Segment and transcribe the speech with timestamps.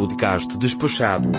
[0.00, 1.36] podcast Despachados.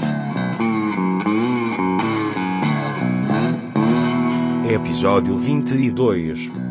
[4.69, 6.70] Episódio 22.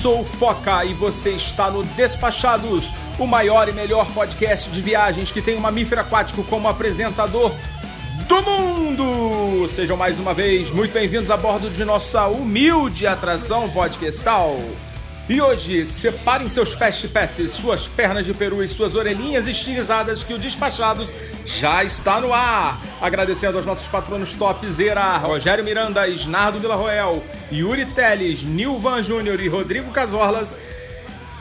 [0.00, 5.42] Sou Foca e você está no Despachados, o maior e melhor podcast de viagens que
[5.42, 7.52] tem um mamífero aquático como apresentador
[8.26, 9.68] do mundo!
[9.68, 14.56] Sejam mais uma vez muito bem-vindos a bordo de nossa humilde atração podcastal.
[15.28, 20.32] E hoje, separem seus fast passes, suas pernas de peru e suas orelhinhas estilizadas que
[20.32, 22.78] o Despachados já está no ar.
[23.00, 29.48] Agradecendo aos nossos patronos top Zera, Rogério Miranda, Isnardo Villarroel, Yuri Teles, Nilvan Júnior e
[29.48, 30.56] Rodrigo Casorlas.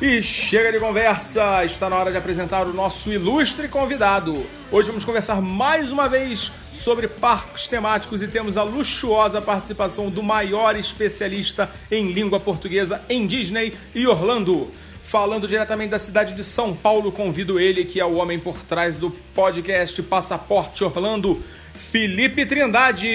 [0.01, 4.45] E chega de conversa, está na hora de apresentar o nosso ilustre convidado.
[4.71, 10.23] Hoje vamos conversar mais uma vez sobre parques temáticos e temos a luxuosa participação do
[10.23, 14.71] maior especialista em língua portuguesa em Disney e Orlando.
[15.09, 18.95] Falando diretamente da cidade de São Paulo, convido ele, que é o homem por trás
[18.95, 21.43] do podcast Passaporte Orlando,
[21.73, 23.07] Felipe Trindade.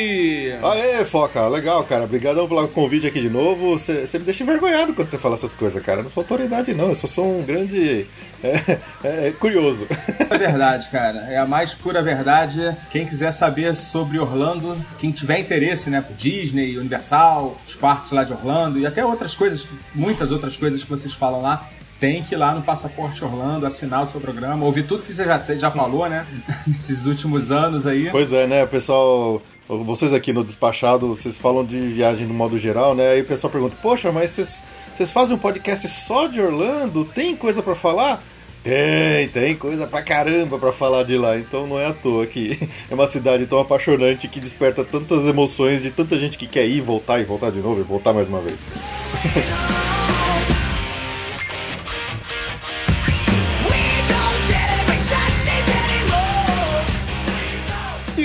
[0.60, 2.02] Aê, Foca, legal, cara.
[2.02, 3.78] Obrigadão pelo convite aqui de novo.
[3.78, 6.02] Você me deixa envergonhado quando você fala essas coisas, cara.
[6.02, 6.88] Não sou autoridade, não.
[6.88, 8.04] Eu só sou um grande
[8.42, 9.86] é, é, curioso.
[10.28, 11.28] É verdade, cara.
[11.30, 12.76] É a mais pura verdade.
[12.90, 18.24] Quem quiser saber sobre Orlando, quem tiver interesse, né, por Disney, Universal, os parques lá
[18.24, 21.70] de Orlando e até outras coisas, muitas outras coisas que vocês falam lá,
[22.04, 25.24] tem que ir lá no Passaporte Orlando, assinar o seu programa, ouvir tudo que você
[25.24, 26.26] já, já falou, né?
[26.66, 28.10] Nesses últimos anos aí.
[28.10, 29.40] Pois é, né, pessoal.
[29.66, 33.12] Vocês aqui no Despachado, vocês falam de viagem no modo geral, né?
[33.12, 34.62] Aí o pessoal pergunta: Poxa, mas vocês,
[34.94, 37.06] vocês fazem um podcast só de Orlando?
[37.06, 38.22] Tem coisa para falar?
[38.62, 42.58] Tem, tem coisa pra caramba pra falar de lá, então não é à toa que
[42.90, 46.82] é uma cidade tão apaixonante que desperta tantas emoções de tanta gente que quer ir,
[46.82, 48.60] voltar e voltar de novo e voltar mais uma vez.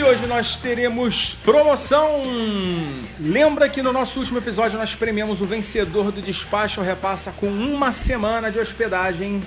[0.09, 2.23] hoje nós teremos promoção.
[3.19, 7.91] Lembra que no nosso último episódio nós premiamos o vencedor do despacho repassa com uma
[7.91, 9.39] semana de hospedagem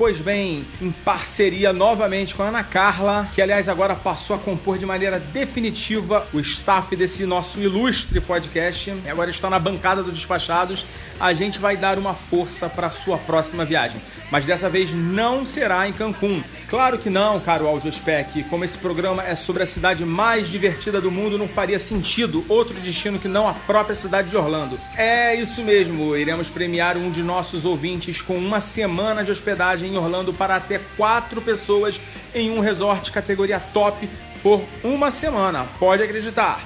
[0.00, 4.78] Pois bem, em parceria novamente com a Ana Carla, que aliás agora passou a compor
[4.78, 10.10] de maneira definitiva o staff desse nosso ilustre podcast, e agora está na bancada do
[10.10, 10.86] Despachados,
[11.20, 14.00] a gente vai dar uma força para a sua próxima viagem.
[14.30, 16.42] Mas dessa vez não será em Cancún.
[16.68, 18.44] Claro que não, caro Audiospec.
[18.44, 22.72] Como esse programa é sobre a cidade mais divertida do mundo, não faria sentido outro
[22.80, 24.80] destino que não a própria cidade de Orlando.
[24.96, 29.98] É isso mesmo, iremos premiar um de nossos ouvintes com uma semana de hospedagem em
[29.98, 32.00] Orlando para até quatro pessoas
[32.34, 34.08] em um resort categoria top
[34.42, 35.66] por uma semana.
[35.78, 36.60] Pode acreditar.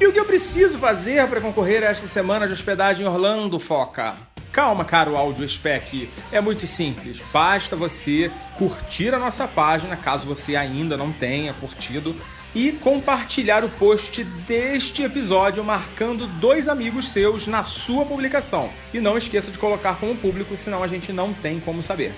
[0.00, 3.58] E o que eu preciso fazer para concorrer a esta semana de hospedagem em Orlando,
[3.58, 4.14] Foca?
[4.50, 6.08] Calma, caro áudio spec.
[6.30, 7.22] É muito simples.
[7.32, 12.14] Basta você curtir a nossa página, caso você ainda não tenha curtido,
[12.54, 18.68] e compartilhar o post deste episódio marcando dois amigos seus na sua publicação.
[18.92, 22.14] E não esqueça de colocar como público, senão a gente não tem como saber.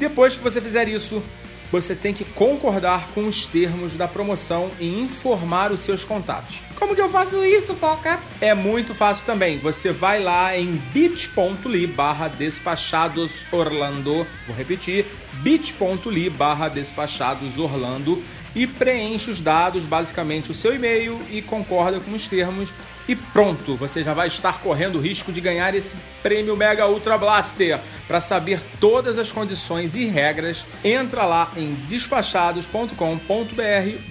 [0.00, 1.22] Depois que você fizer isso,
[1.70, 6.62] você tem que concordar com os termos da promoção e informar os seus contatos.
[6.74, 8.18] Como que eu faço isso, Foca?
[8.40, 9.58] É muito fácil também.
[9.58, 14.26] Você vai lá em bit.ly barra despachados Orlando.
[14.46, 18.24] Vou repetir, bit.ly barra despachados Orlando
[18.56, 22.70] e preenche os dados, basicamente o seu e-mail e concorda com os termos
[23.10, 27.18] e pronto, você já vai estar correndo o risco de ganhar esse prêmio Mega Ultra
[27.18, 27.80] Blaster.
[28.06, 32.94] Para saber todas as condições e regras, entra lá em despachados.com.br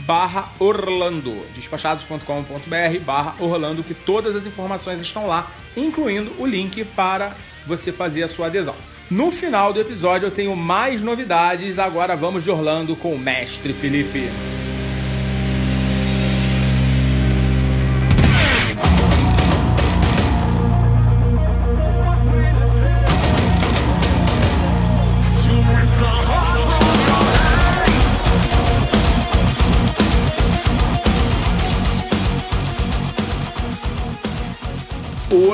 [0.05, 1.33] barra Orlando.
[1.55, 8.23] despachados.com.br barra Orlando, que todas as informações estão lá, incluindo o link para você fazer
[8.23, 8.75] a sua adesão.
[9.09, 13.71] No final do episódio eu tenho mais novidades, agora vamos de Orlando com o Mestre
[13.71, 14.29] Felipe.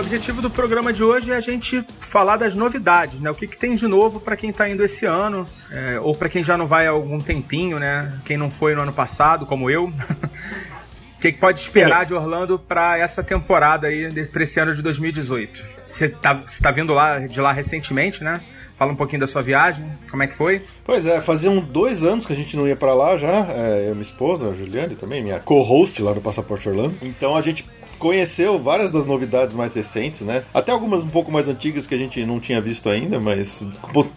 [0.06, 3.32] Objetivo do programa de hoje é a gente falar das novidades, né?
[3.32, 6.30] O que, que tem de novo para quem está indo esse ano, é, ou para
[6.30, 8.14] quem já não vai há algum tempinho, né?
[8.24, 9.92] Quem não foi no ano passado, como eu.
[11.18, 14.84] O que, que pode esperar de Orlando para essa temporada aí, para esse ano de
[14.84, 15.66] 2018?
[15.96, 18.42] você tá, você tá vindo lá, de lá recentemente, né?
[18.78, 20.62] Fala um pouquinho da sua viagem, como é que foi?
[20.84, 23.48] Pois é, faziam dois anos que a gente não ia para lá já.
[23.50, 26.96] É, eu, minha esposa, a Juliane também, minha co-host lá no Passaporte Orlando.
[27.02, 27.66] Então a gente
[28.00, 30.44] conheceu várias das novidades mais recentes, né?
[30.54, 33.66] Até algumas um pouco mais antigas que a gente não tinha visto ainda, mas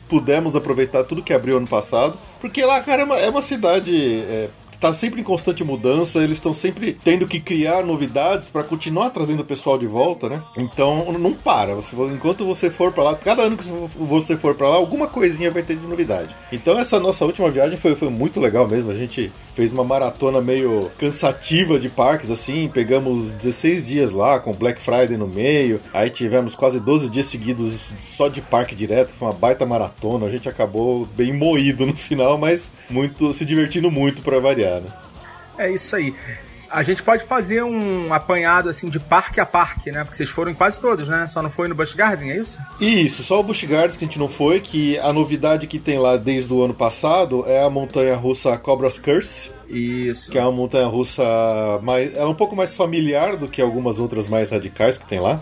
[0.08, 2.18] pudemos aproveitar tudo que abriu ano passado.
[2.40, 3.94] Porque lá, cara, é uma, é uma cidade.
[3.94, 4.48] É,
[4.80, 9.40] tá sempre em constante mudança, eles estão sempre tendo que criar novidades para continuar trazendo
[9.40, 10.42] o pessoal de volta, né?
[10.56, 11.74] Então não para.
[11.74, 15.50] Você, enquanto você for para lá, cada ano que você for para lá, alguma coisinha
[15.50, 16.34] vai ter de novidade.
[16.52, 18.90] Então essa nossa última viagem foi, foi muito legal mesmo.
[18.90, 22.70] A gente fez uma maratona meio cansativa de parques, assim.
[22.72, 25.80] Pegamos 16 dias lá, com Black Friday no meio.
[25.92, 29.12] Aí tivemos quase 12 dias seguidos só de parque direto.
[29.12, 30.26] Foi uma baita maratona.
[30.26, 34.90] A gente acabou bem moído no final, mas muito se divertindo muito para variar, né?
[35.58, 36.14] É isso aí.
[36.70, 40.04] A gente pode fazer um apanhado assim de parque a parque, né?
[40.04, 41.26] Porque vocês foram em quase todos, né?
[41.26, 42.58] Só não foi no Busch Garden, é isso?
[42.80, 45.98] Isso, só o Busch Gardens que a gente não foi, que a novidade que tem
[45.98, 49.50] lá desde o ano passado é a montanha russa Cobra's Curse.
[49.68, 50.30] Isso.
[50.30, 51.22] Que é uma montanha russa
[51.82, 52.14] mais.
[52.16, 55.40] É um pouco mais familiar do que algumas outras mais radicais que tem lá.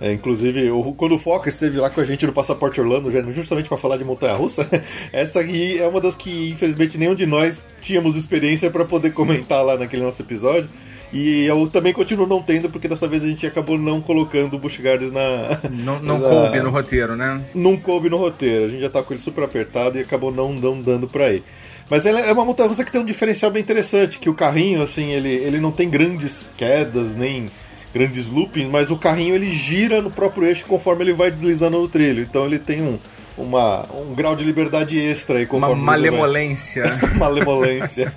[0.00, 3.68] É, inclusive, o, quando o Foca esteve lá com a gente no Passaporte Orlando, justamente
[3.68, 4.68] para falar de montanha russa,
[5.12, 9.64] essa aqui é uma das que, infelizmente, nenhum de nós tínhamos experiência para poder comentar
[9.64, 10.68] lá naquele nosso episódio.
[11.12, 14.58] E eu também continuo não tendo, porque dessa vez a gente acabou não colocando o
[14.58, 15.58] Busch Gardens na.
[15.70, 17.40] Não, não na, coube no roteiro, né?
[17.54, 18.66] Não coube no roteiro.
[18.66, 21.42] A gente já tá com ele super apertado e acabou não, não dando pra ir.
[21.88, 24.82] Mas ela é uma montanha russa que tem um diferencial bem interessante, que o carrinho,
[24.82, 27.48] assim, ele, ele não tem grandes quedas, nem
[27.92, 31.88] grandes loopings, mas o carrinho ele gira no próprio eixo conforme ele vai deslizando no
[31.88, 32.22] trilho.
[32.22, 32.98] Então ele tem um,
[33.36, 36.84] uma, um grau de liberdade extra aí conforme Uma malemolência.
[37.16, 38.12] malemolência.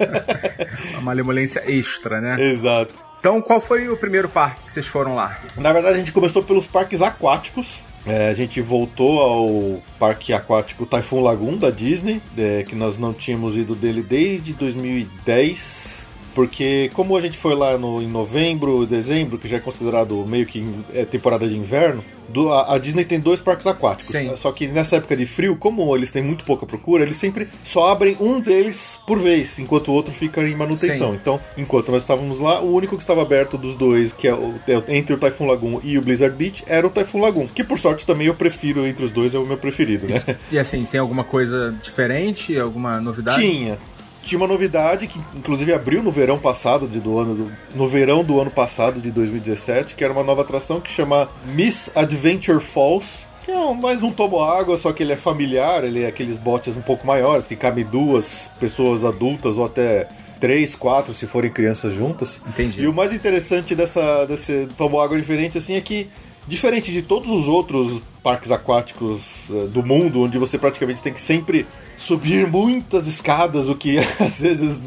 [0.94, 2.38] uma malemolência extra, né?
[2.40, 2.94] Exato.
[3.20, 5.38] Então, qual foi o primeiro parque que vocês foram lá?
[5.56, 7.84] Na verdade, a gente começou pelos parques aquáticos.
[8.04, 13.14] É, a gente voltou ao parque aquático Typhoon Lagoon da Disney, é, que nós não
[13.14, 16.01] tínhamos ido dele desde 2010
[16.34, 20.46] porque como a gente foi lá no, em novembro, dezembro, que já é considerado meio
[20.46, 24.12] que é temporada de inverno, do, a, a, Disney tem dois parques aquáticos.
[24.12, 24.36] Sim.
[24.36, 27.90] Só que nessa época de frio, como eles têm muito pouca procura, eles sempre só
[27.90, 31.12] abrem um deles por vez, enquanto o outro fica em manutenção.
[31.12, 31.20] Sim.
[31.22, 34.56] Então, enquanto nós estávamos lá, o único que estava aberto dos dois, que é, o,
[34.68, 37.78] é entre o Typhoon Lagoon e o Blizzard Beach, era o Typhoon Lagoon, que por
[37.78, 40.20] sorte também eu prefiro entre os dois, é o meu preferido, né?
[40.52, 43.38] E, e assim, tem alguma coisa diferente, alguma novidade?
[43.38, 43.78] Tinha
[44.24, 48.24] tinha uma novidade que inclusive abriu no verão passado de, do ano do, no verão
[48.24, 53.26] do ano passado de 2017, que era uma nova atração que chama Miss Adventure Falls,
[53.44, 56.76] que é um, mais um toboágua, só que ele é familiar, ele é aqueles botes
[56.76, 60.08] um pouco maiores que cabe duas pessoas adultas ou até
[60.40, 62.42] três, quatro se forem crianças juntas.
[62.48, 62.82] Entendi.
[62.82, 66.10] E o mais interessante dessa desse toboágua diferente assim é que
[66.48, 71.22] diferente de todos os outros parques aquáticos uh, do mundo, onde você praticamente tem que
[71.22, 71.66] sempre
[72.02, 74.82] subir muitas escadas, o que às vezes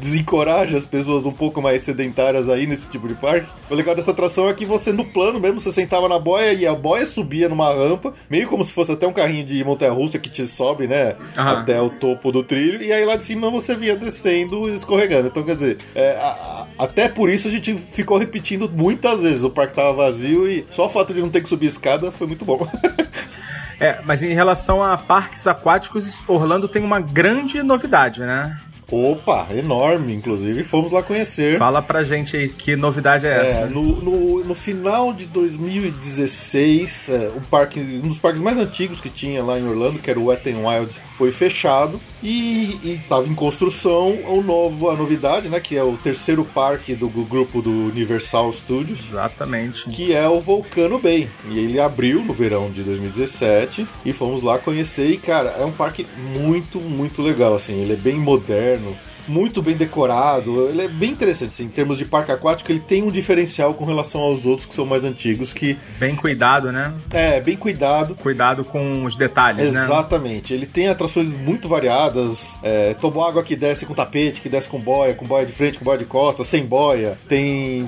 [0.00, 3.46] desencoraja as pessoas um pouco mais sedentárias aí nesse tipo de parque.
[3.70, 6.66] O legal dessa atração é que você, no plano mesmo, você sentava na boia e
[6.66, 10.28] a boia subia numa rampa, meio como se fosse até um carrinho de montanha-russa que
[10.28, 11.60] te sobe, né, Aham.
[11.60, 15.28] até o topo do trilho, e aí lá de cima você vinha descendo e escorregando.
[15.28, 19.42] Então, quer dizer, é, a, a, até por isso a gente ficou repetindo muitas vezes.
[19.42, 22.26] O parque tava vazio e só o fato de não ter que subir escada foi
[22.26, 22.66] muito bom.
[23.80, 28.60] É, mas em relação a parques aquáticos, Orlando tem uma grande novidade, né?
[28.90, 31.56] Opa, enorme, inclusive fomos lá conhecer.
[31.56, 33.66] Fala pra gente aí que novidade é, é essa.
[33.66, 39.08] No, no, no, final de 2016, é, o parque, um dos parques mais antigos que
[39.08, 43.34] tinha lá em Orlando, que era o Wet n Wild, foi fechado e estava em
[43.34, 45.60] construção o novo, a novidade, né?
[45.60, 49.10] Que é o terceiro parque do, do grupo do Universal Studios.
[49.10, 49.90] Exatamente.
[49.90, 51.28] Que é o Volcano Bay.
[51.50, 55.10] E ele abriu no verão de 2017 e fomos lá conhecer.
[55.10, 57.54] E, cara, é um parque muito, muito legal.
[57.54, 58.96] Assim, ele é bem moderno
[59.30, 60.68] muito bem decorado.
[60.68, 63.84] Ele é bem interessante, assim, em termos de parque aquático, ele tem um diferencial com
[63.84, 65.78] relação aos outros que são mais antigos, que...
[65.98, 66.92] Bem cuidado, né?
[67.12, 68.14] É, bem cuidado.
[68.16, 69.88] Cuidado com os detalhes, Exatamente.
[69.88, 69.94] né?
[69.94, 70.54] Exatamente.
[70.54, 75.14] Ele tem atrações muito variadas, é, água que desce com tapete, que desce com boia,
[75.14, 77.16] com boia de frente, com boia de costas, sem boia.
[77.28, 77.86] Tem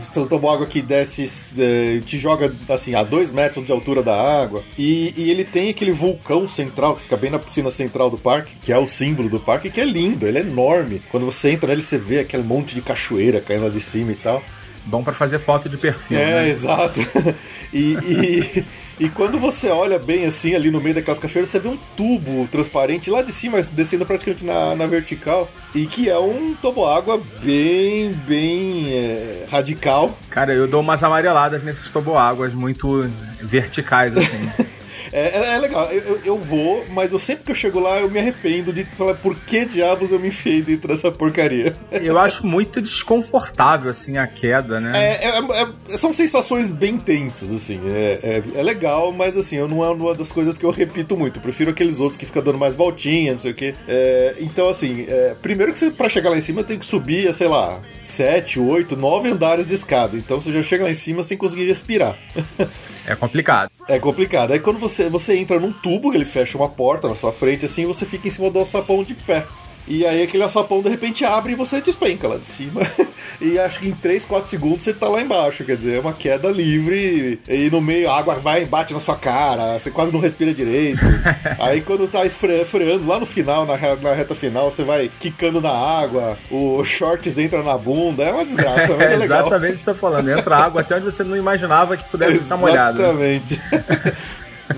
[0.53, 4.63] água que desce, é, te joga, assim, a dois metros de altura da água.
[4.79, 8.55] E, e ele tem aquele vulcão central, que fica bem na piscina central do parque,
[8.61, 11.01] que é o símbolo do parque, que é lindo, ele é enorme.
[11.11, 14.17] Quando você entra nele, você vê aquele monte de cachoeira caindo lá de cima e
[14.17, 14.43] tal.
[14.85, 16.19] Bom para fazer foto de perfil.
[16.19, 16.49] É, né?
[16.49, 17.01] exato.
[17.75, 18.65] E, e,
[19.01, 22.47] e, quando você olha bem assim ali no meio daquelas cachoeiras, você vê um tubo
[22.53, 25.51] transparente lá de cima, descendo praticamente na, na vertical.
[25.75, 30.15] E que é um toboágua bem, bem é, radical.
[30.29, 33.11] Cara, eu dou umas amareladas nesses toboáguas muito
[33.41, 34.51] verticais, assim.
[35.13, 38.11] É, é, é legal, eu, eu, vou, mas eu sempre que eu chego lá eu
[38.11, 41.77] me arrependo de falar por que diabos eu me enfiei dentro dessa porcaria.
[41.93, 44.93] Eu acho muito desconfortável, assim, a queda, né?
[44.95, 47.81] É, é, é são sensações bem tensas, assim.
[47.87, 51.39] É, é, legal, mas assim, eu não é uma das coisas que eu repito muito.
[51.39, 53.75] Eu prefiro aqueles outros que ficam dando mais voltinha, não sei o quê.
[54.39, 55.07] então, assim,
[55.41, 58.97] primeiro que você, pra chegar lá em cima, tem que subir, sei lá, sete, oito,
[58.97, 60.17] nove andares de escada.
[60.17, 62.17] Então você já chega lá em cima sem conseguir respirar.
[63.05, 63.69] É complicado.
[63.89, 64.53] É complicado.
[64.53, 67.87] Aí quando você, você entra num tubo, ele fecha uma porta na sua frente, assim,
[67.87, 69.47] você fica em cima do alçapão de pé.
[69.87, 72.81] E aí aquele alçapão de repente abre e você despenca lá de cima.
[73.41, 75.65] e acho que em 3, 4 segundos você tá lá embaixo.
[75.65, 77.41] Quer dizer, é uma queda livre.
[77.49, 79.79] E no meio a água vai e bate na sua cara.
[79.79, 81.01] Você quase não respira direito.
[81.59, 85.61] aí quando tá fre freando lá no final, na, na, reta final, você vai quicando
[85.61, 86.39] na água.
[86.51, 88.23] O shorts entra na bunda.
[88.23, 88.93] É uma desgraça.
[88.93, 90.31] é, é exatamente o que você tá falando.
[90.31, 92.99] Entra água até onde você não imaginava que pudesse estar molhado.
[92.99, 93.35] Né?
[93.35, 93.61] Exatamente.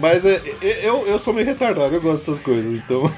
[0.04, 0.38] Mas é,
[0.82, 3.11] eu, eu sou meio retardado, eu gosto dessas coisas, então.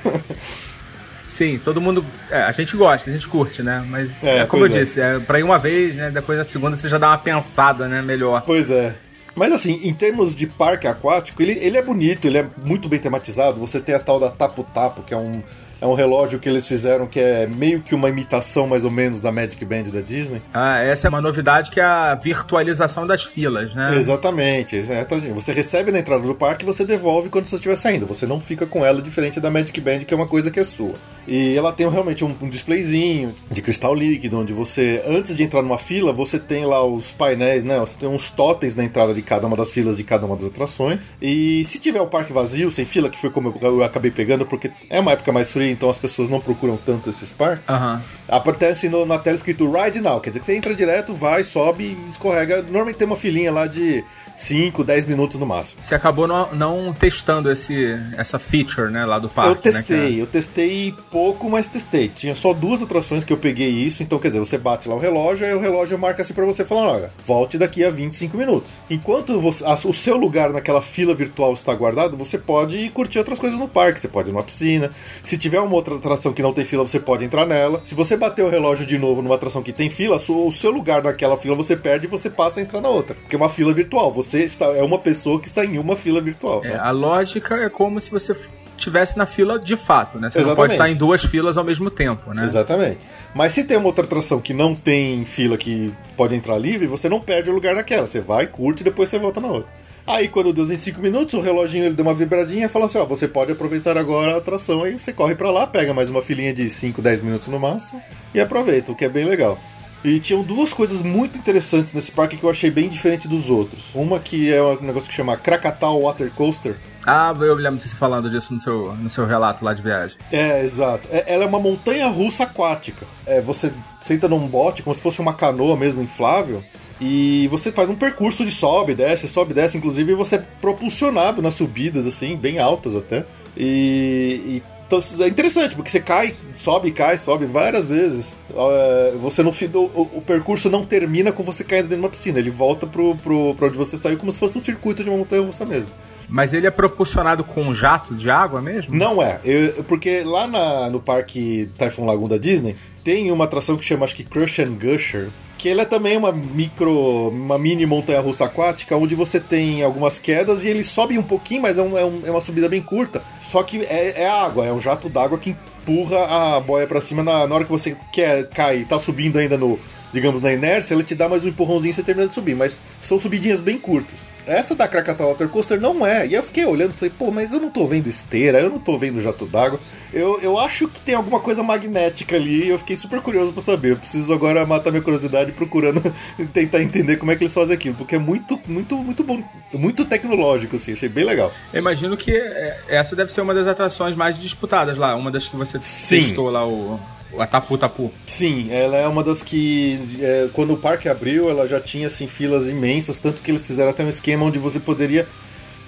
[1.27, 2.07] Sim, todo mundo.
[2.31, 3.85] É, a gente gosta, a gente curte, né?
[3.91, 4.79] Mas é, é como eu é.
[4.79, 6.13] disse, é, pra ir uma vez, né?
[6.13, 8.01] Depois na segunda você já dá uma pensada, né?
[8.03, 8.45] Melhor.
[8.47, 8.95] Pois é.
[9.35, 13.01] Mas assim, em termos de parque aquático, ele, ele é bonito, ele é muito bem
[13.01, 13.59] tematizado.
[13.59, 15.43] Você tem a tal da Tapu Tapu, que é um,
[15.81, 19.21] é um relógio que eles fizeram que é meio que uma imitação, mais ou menos,
[19.21, 20.41] da Magic Band da Disney.
[20.53, 23.95] Ah, essa é uma novidade que é a virtualização das filas, né?
[23.97, 25.33] Exatamente, exatamente.
[25.33, 28.07] Você recebe na entrada do parque e você devolve quando você estiver saindo.
[28.07, 30.65] Você não fica com ela diferente da Magic Band, que é uma coisa que é
[30.65, 30.95] sua.
[31.27, 35.63] E ela tem realmente um, um displayzinho de cristal líquido, onde você, antes de entrar
[35.63, 37.79] numa fila, você tem lá os painéis, né?
[37.81, 40.47] Você tem uns totens na entrada de cada uma das filas de cada uma das
[40.47, 41.01] atrações.
[41.21, 44.71] E se tiver o parque vazio, sem fila, que foi como eu acabei pegando, porque
[44.89, 48.01] é uma época mais fria, então as pessoas não procuram tanto esses parques, uhum.
[48.29, 51.85] aparece no, na tela escrito Ride Now, quer dizer que você entra direto, vai, sobe
[51.85, 52.63] e escorrega.
[52.63, 54.05] Normalmente tem uma filinha lá de
[54.37, 55.83] 5, 10 minutos no máximo.
[55.83, 59.51] Você acabou não, não, testando esse, essa feature, né, lá do parque.
[59.51, 62.09] Eu testei, né, eu testei pouco, mas testei.
[62.09, 64.99] Tinha só duas atrações que eu peguei isso, então quer dizer, você bate lá o
[64.99, 68.71] relógio, aí o relógio marca assim pra você falando, olha, volte daqui a 25 minutos.
[68.91, 73.39] Enquanto você, a, o seu lugar naquela fila virtual está guardado, você pode curtir outras
[73.39, 74.01] coisas no parque.
[74.01, 74.91] Você pode ir numa piscina.
[75.23, 77.81] Se tiver uma outra atração que não tem fila, você pode entrar nela.
[77.85, 81.03] Se você bater o relógio de novo numa atração que tem fila, o seu lugar
[81.03, 83.15] naquela fila você perde e você passa a entrar na outra.
[83.15, 84.13] Porque é uma fila virtual.
[84.13, 86.63] Você está, é uma pessoa que está em uma fila virtual.
[86.65, 86.79] É, né?
[86.79, 88.35] A lógica é como se você
[88.77, 90.29] tivesse na fila de fato, né?
[90.29, 90.49] Você Exatamente.
[90.49, 92.45] não pode estar em duas filas ao mesmo tempo, né?
[92.45, 92.99] Exatamente.
[93.35, 97.09] Mas se tem uma outra atração que não tem fila que pode entrar livre, você
[97.09, 98.07] não perde o lugar naquela.
[98.07, 99.73] Você vai, curte e depois você volta na outra.
[100.07, 102.99] Aí quando deu os 25 minutos, o reloginho ele deu uma vibradinha e fala assim:
[102.99, 104.85] ó, você pode aproveitar agora a atração.
[104.85, 108.01] Aí você corre para lá, pega mais uma filinha de 5, 10 minutos no máximo
[108.33, 109.59] e aproveita, o que é bem legal.
[110.05, 113.83] E tinham duas coisas muito interessantes nesse parque que eu achei bem diferente dos outros.
[113.95, 116.77] Uma que é um negócio que chama Krakatau Water Coaster.
[117.07, 120.19] Ah, eu lembro de você falando disso no seu, no seu relato lá de viagem.
[120.31, 121.09] É, exato.
[121.11, 123.07] É, ela é uma montanha russa aquática.
[123.25, 126.63] É, você senta num bote como se fosse uma canoa mesmo inflável.
[127.01, 129.79] E você faz um percurso de sobe, desce, sobe, desce.
[129.79, 133.25] Inclusive você é propulsionado nas subidas, assim, bem altas até.
[133.57, 138.37] E, e então é interessante, porque você cai, sobe, cai, sobe várias vezes.
[138.51, 142.39] Uh, você não o, o, percurso não termina com você caindo dentro de uma piscina,
[142.39, 145.19] ele volta pro, pro, pra onde você saiu como se fosse um circuito de uma
[145.19, 145.91] montanha russa mesmo.
[146.29, 148.95] Mas ele é propulsionado com um jato de água mesmo?
[148.95, 153.77] Não é, eu, porque lá na, no parque Typhoon Lagoon da Disney tem uma atração
[153.77, 155.29] que chama acho que Crush and Gusher,
[155.67, 160.17] que ele é também uma micro, uma mini montanha russa aquática, onde você tem algumas
[160.17, 162.81] quedas e ele sobe um pouquinho, mas é, um, é, um, é uma subida bem
[162.81, 163.21] curta.
[163.41, 167.21] Só que é, é água, é um jato d'água que empurra a boia para cima
[167.25, 169.77] na, na, hora que você quer cair, tá subindo ainda no,
[170.13, 172.81] digamos, na inércia, ele te dá mais um empurrãozinho e você termina de subir, mas
[173.01, 174.36] são subidinhas bem curtas.
[174.47, 176.27] Essa da Krakatoa Water Coaster não é.
[176.27, 178.79] E eu fiquei olhando e falei, pô, mas eu não tô vendo esteira, eu não
[178.79, 179.81] tô vendo jato d'água.
[180.13, 183.63] Eu, eu acho que tem alguma coisa magnética ali e eu fiquei super curioso para
[183.63, 183.93] saber.
[183.93, 186.01] Eu preciso agora matar minha curiosidade procurando
[186.55, 189.43] tentar entender como é que eles fazem aquilo, porque é muito, muito, muito bom,
[189.75, 191.53] muito tecnológico, assim, achei bem legal.
[191.73, 195.49] Eu imagino que é, essa deve ser uma das atrações mais disputadas lá, uma das
[195.49, 196.25] que você Sim.
[196.25, 197.01] testou lá o
[197.39, 198.13] a Tapu Tapu.
[198.27, 202.27] Sim, ela é uma das que, é, quando o parque abriu, ela já tinha assim,
[202.27, 205.27] filas imensas, tanto que eles fizeram até um esquema onde você poderia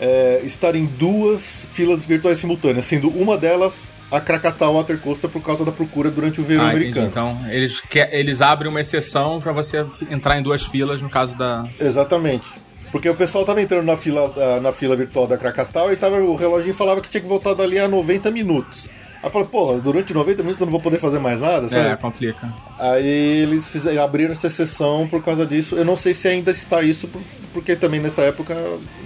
[0.01, 5.43] é, estar em duas filas virtuais simultâneas, sendo uma delas a Krakatau Water Coaster por
[5.43, 6.99] causa da procura durante o verão Ah, entendi.
[6.99, 7.09] americano.
[7.41, 11.67] Então, eles, eles abrem uma exceção pra você entrar em duas filas no caso da.
[11.79, 12.47] Exatamente.
[12.91, 16.17] Porque o pessoal tava entrando na fila, ah, na fila virtual da Krakatau e tava,
[16.17, 18.89] o reloginho falava que tinha que voltar dali a 90 minutos.
[19.23, 21.89] Aí falei, porra, durante 90 minutos eu não vou poder fazer mais nada, sabe?
[21.89, 22.53] É, complica.
[22.79, 23.07] Aí
[23.43, 25.75] eles fizeram, abriram essa exceção por causa disso.
[25.77, 27.23] Eu não sei se ainda está isso, por-
[27.53, 28.55] porque também nessa época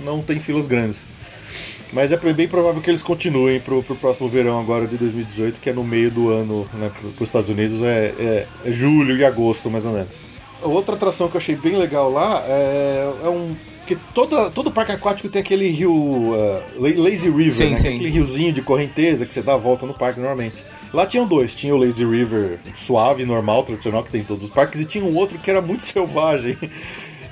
[0.05, 1.01] não tem filas grandes.
[1.93, 5.69] Mas é bem provável que eles continuem pro, pro próximo verão agora de 2018, que
[5.71, 9.25] é no meio do ano, né, pro, pros Estados Unidos, é, é- é julho e
[9.25, 10.09] agosto, mais ou menos.
[10.63, 13.55] Outra atração que eu achei bem legal lá é, é um...
[13.83, 17.77] Porque toda, todo parque aquático tem aquele rio uh, La- Lazy River, Sim, né?
[17.77, 17.89] sim.
[17.97, 20.63] Aquele riozinho de correnteza que você dá a volta no parque normalmente.
[20.95, 24.51] Lá tinham dois, tinha o Lazy River suave, normal, tradicional, que tem em todos os
[24.51, 26.57] parques, e tinha um outro que era muito selvagem.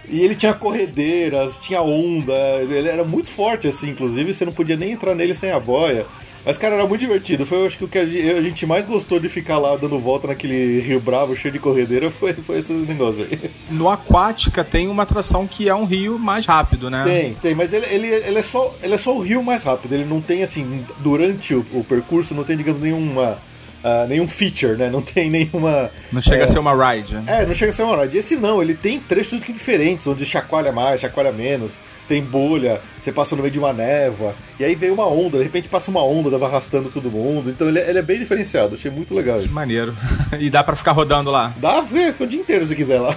[0.09, 4.77] E ele tinha corredeiras, tinha onda, ele era muito forte assim, inclusive você não podia
[4.77, 6.05] nem entrar nele sem a boia.
[6.45, 7.45] Mas, cara, era muito divertido.
[7.45, 9.77] Foi, eu acho que o que a ge- a gente mais gostou de ficar lá
[9.77, 13.51] dando volta naquele Rio Bravo cheio de corredeira foi, foi esse negócio aí.
[13.71, 17.03] No Aquática tem uma atração que é um rio mais rápido, né?
[17.05, 19.93] Tem, tem, mas ele, ele, ele, é só, ele é só o rio mais rápido.
[19.95, 23.37] Ele não tem, assim, durante o, o percurso, não tem, digamos, nenhuma.
[23.85, 24.89] ah, nenhum feature, né?
[24.91, 25.91] Não tem nenhuma.
[26.11, 27.19] Não chega é, a ser uma ride.
[27.27, 28.17] É, não chega a ser uma ride.
[28.17, 31.75] Esse não, ele tem trechos diferentes, onde chacoalha mais, chacoalha menos,
[32.11, 35.45] tem bolha, você passa no meio de uma névoa, e aí vem uma onda, de
[35.45, 37.49] repente passa uma onda, vai arrastando todo mundo.
[37.51, 39.55] Então ele, é- ele é bem diferenciado, achei muito legal Que isso.
[39.55, 39.95] maneiro.
[40.41, 41.55] e dá pra ficar rodando lá.
[41.59, 43.15] Dá a ver o dia inteiro se quiser lá.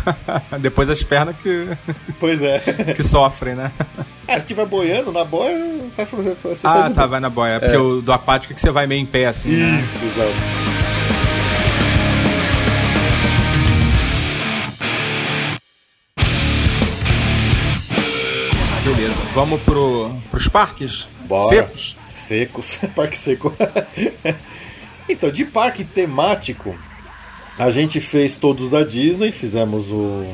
[0.60, 1.66] Depois as pernas que,
[2.20, 2.58] pois é.
[2.94, 3.72] que sofrem, né?
[4.28, 5.56] Ah, se tiver boiando na boia,
[5.90, 7.58] você, ah, sai de tá, vai na boia.
[7.58, 9.80] Porque o do aquático é que você vai meio em pé, assim, né?
[9.80, 10.85] Isso, exato.
[18.86, 19.16] Beleza.
[19.34, 21.08] Vamos pro, pros parques?
[21.26, 21.48] Bora.
[21.48, 21.96] Secos?
[22.08, 22.78] Secos.
[22.94, 23.52] parque seco.
[25.08, 26.74] então, de parque temático,
[27.58, 30.24] a gente fez todos da Disney, fizemos o,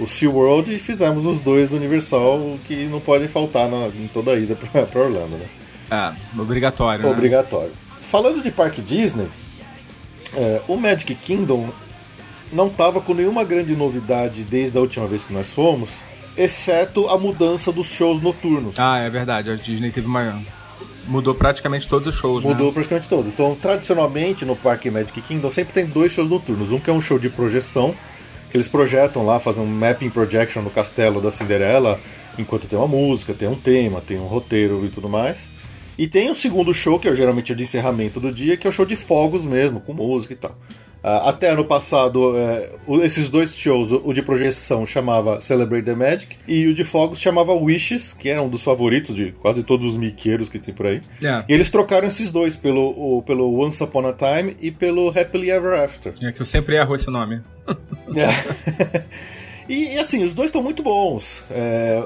[0.00, 4.32] o SeaWorld e fizemos os dois do Universal, que não podem faltar na- em toda
[4.32, 5.46] a ida pra, pra Orlando, né?
[5.90, 7.04] Ah, obrigatório.
[7.04, 7.10] né?
[7.10, 7.72] Obrigatório.
[8.00, 9.26] Falando de parque Disney,
[10.34, 11.68] é, o Magic Kingdom
[12.50, 15.90] não tava com nenhuma grande novidade desde a última vez que nós fomos,
[16.36, 18.78] exceto a mudança dos shows noturnos.
[18.78, 19.50] Ah, é verdade.
[19.50, 20.40] A Disney teve uma.
[21.06, 22.72] Mudou praticamente todos os shows, Mudou né?
[22.72, 23.28] praticamente todo.
[23.28, 26.70] Então, tradicionalmente, no Parque Magic Kingdom sempre tem dois shows noturnos.
[26.70, 27.94] Um que é um show de projeção,
[28.50, 31.98] que eles projetam lá, fazem um mapping projection no castelo da Cinderela,
[32.38, 35.48] enquanto tem uma música, tem um tema, tem um roteiro e tudo mais.
[35.98, 38.70] E tem o segundo show, que é geralmente o de encerramento do dia, que é
[38.70, 40.56] o show de fogos mesmo, com música e tal.
[41.04, 42.70] Ah, até ano passado, é,
[43.04, 47.52] esses dois shows, o, de projeção chamava Celebrate the Magic, e o de fogos chamava
[47.52, 51.02] Wishes, que era um dos favoritos de quase todos os miqueiros que tem por aí.
[51.22, 51.44] É.
[51.48, 55.50] E eles trocaram esses dois pelo, o- pelo Once Upon a Time e pelo Happily
[55.50, 56.12] Ever After.
[56.22, 57.40] É que eu sempre erro esse nome.
[58.14, 59.02] É.
[59.68, 61.42] e, e, assim, os dois estão muito bons.
[61.50, 62.04] É,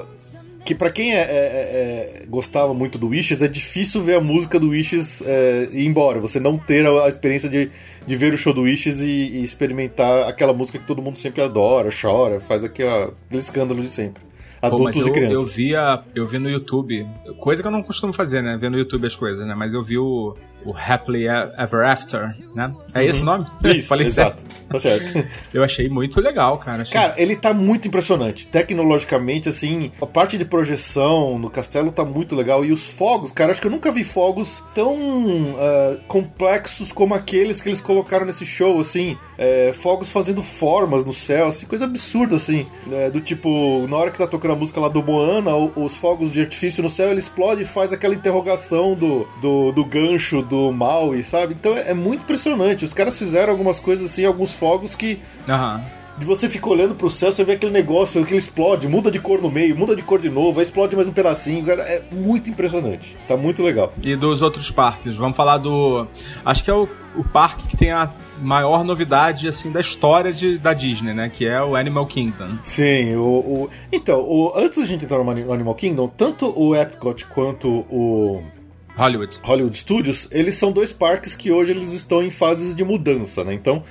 [0.67, 4.21] que pra quem é- é- é- é- gostava muito do Wishes, é difícil ver a
[4.21, 6.19] música do Wishes é, ir embora.
[6.19, 7.71] Você não ter a, a experiência de,
[8.05, 11.41] de ver o show do Wishes e, e experimentar aquela música que todo mundo sempre
[11.41, 14.21] adora, chora, faz aquela, aquele escândalo de sempre.
[14.59, 15.37] Pô, Adultos eu, e crianças.
[15.37, 17.07] eu vi a, eu vi no YouTube,
[17.39, 18.57] coisa que eu não costumo fazer, né?
[18.57, 19.55] Ver no YouTube as coisas, né?
[19.55, 22.73] Mas eu vi o, o Happily Ever After, né?
[22.93, 23.45] É esse o nome?
[23.63, 23.71] Uhum.
[23.71, 24.41] Isso, Falei exato.
[24.41, 24.57] certo.
[24.67, 25.27] Tá certo.
[25.53, 26.81] Eu achei muito legal, cara.
[26.81, 26.93] Achei...
[26.93, 28.47] Cara, ele tá muito impressionante.
[28.47, 32.65] Tecnologicamente, assim, a parte de projeção no castelo tá muito legal.
[32.65, 34.97] E os fogos, cara, acho que eu nunca vi fogos tão
[35.57, 39.17] ah, complexos como aqueles que eles colocaram nesse show, assim.
[39.37, 42.67] É, fogos fazendo formas no céu, assim, coisa absurda, assim.
[42.91, 46.31] É, do tipo, na hora que tá tocando a música lá do Moana, os fogos
[46.31, 50.56] de artifício no céu, ele explode e faz aquela interrogação do, do, do gancho do
[50.71, 51.53] Maui, sabe?
[51.59, 52.85] Então é, é muito impressionante.
[52.85, 55.81] Os caras fizeram algumas coisas assim, alguns fogos que Aham.
[56.17, 59.19] de você fica olhando pro céu, você vê aquele negócio que ele explode, muda de
[59.19, 62.01] cor no meio, muda de cor de novo, aí explode mais um pedacinho, cara, é
[62.11, 63.15] muito impressionante.
[63.27, 63.93] Tá muito legal.
[64.01, 66.07] E dos outros parques, vamos falar do.
[66.43, 70.57] Acho que é o, o parque que tem a maior novidade assim da história de,
[70.59, 71.29] da Disney, né?
[71.33, 72.49] Que é o Animal Kingdom.
[72.63, 77.25] Sim, o, o- então, o- antes da gente entrar no Animal Kingdom, tanto o Epcot
[77.27, 78.43] quanto o
[78.97, 79.39] Hollywood.
[79.43, 83.53] Hollywood Studios, eles são dois parques que hoje eles estão em fases de mudança, né?
[83.53, 83.83] Então,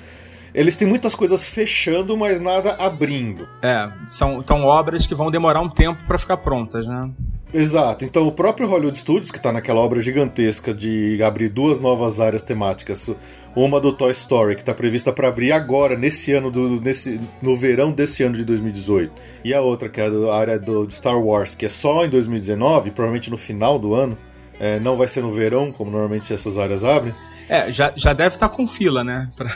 [0.52, 3.48] eles têm muitas coisas fechando, mas nada abrindo.
[3.62, 7.10] É, são, são obras que vão demorar um tempo pra ficar prontas, né?
[7.54, 8.04] Exato.
[8.04, 12.42] Então o próprio Hollywood Studios, que tá naquela obra gigantesca de abrir duas novas áreas
[12.42, 13.08] temáticas,
[13.54, 17.56] uma do Toy Story, que tá prevista para abrir agora, nesse ano, do, nesse, no
[17.56, 19.12] verão desse ano de 2018,
[19.44, 22.90] e a outra, que é a área do Star Wars, que é só em 2019,
[22.90, 24.18] provavelmente no final do ano,
[24.58, 27.14] é, não vai ser no verão, como normalmente essas áreas abrem.
[27.48, 29.28] É, já, já deve estar tá com fila, né?
[29.36, 29.54] Pra...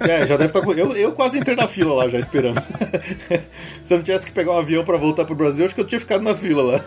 [0.00, 0.72] É, já deve estar tá com.
[0.72, 2.60] Eu, eu quase entrei na fila lá já esperando.
[3.84, 5.86] Se eu não tivesse que pegar um avião para voltar pro Brasil, acho que eu
[5.86, 6.80] tinha ficado na fila lá.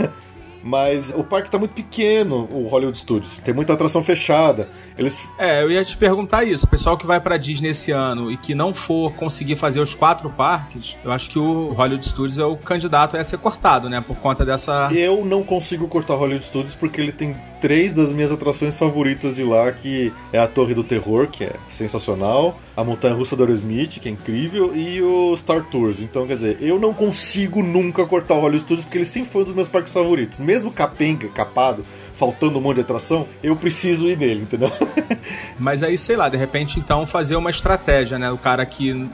[0.63, 3.39] Mas o parque tá muito pequeno, o Hollywood Studios.
[3.39, 4.69] Tem muita atração fechada.
[4.97, 5.19] Eles...
[5.39, 6.65] É, eu ia te perguntar isso.
[6.65, 9.95] O pessoal que vai pra Disney esse ano e que não for conseguir fazer os
[9.95, 14.01] quatro parques, eu acho que o Hollywood Studios é o candidato a ser cortado, né?
[14.01, 14.89] Por conta dessa.
[14.91, 19.43] Eu não consigo cortar Hollywood Studios porque ele tem três das minhas atrações favoritas de
[19.43, 23.99] lá, que é a Torre do Terror, que é sensacional, a Montanha Russa do Aerosmith,
[23.99, 26.01] que é incrível, e o Star Tours.
[26.01, 29.43] Então, quer dizer, eu não consigo nunca cortar o Hollywood Studios porque ele sempre foi
[29.43, 30.39] um dos meus parques favoritos.
[30.39, 34.71] Mesmo capenga, capado, faltando um monte de atração, eu preciso ir nele, entendeu?
[35.59, 38.31] Mas aí, sei lá, de repente, então, fazer uma estratégia, né?
[38.31, 39.07] O cara que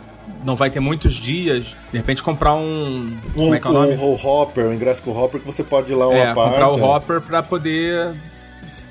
[0.43, 3.07] não vai ter muitos dias, de repente comprar um.
[3.07, 3.95] um como é que é o nome?
[3.95, 6.51] Um, Hopper, um ingresso com o Hopper que você pode ir lá uma é, parte.
[6.51, 6.83] Comprar o é.
[6.83, 8.15] Hopper para poder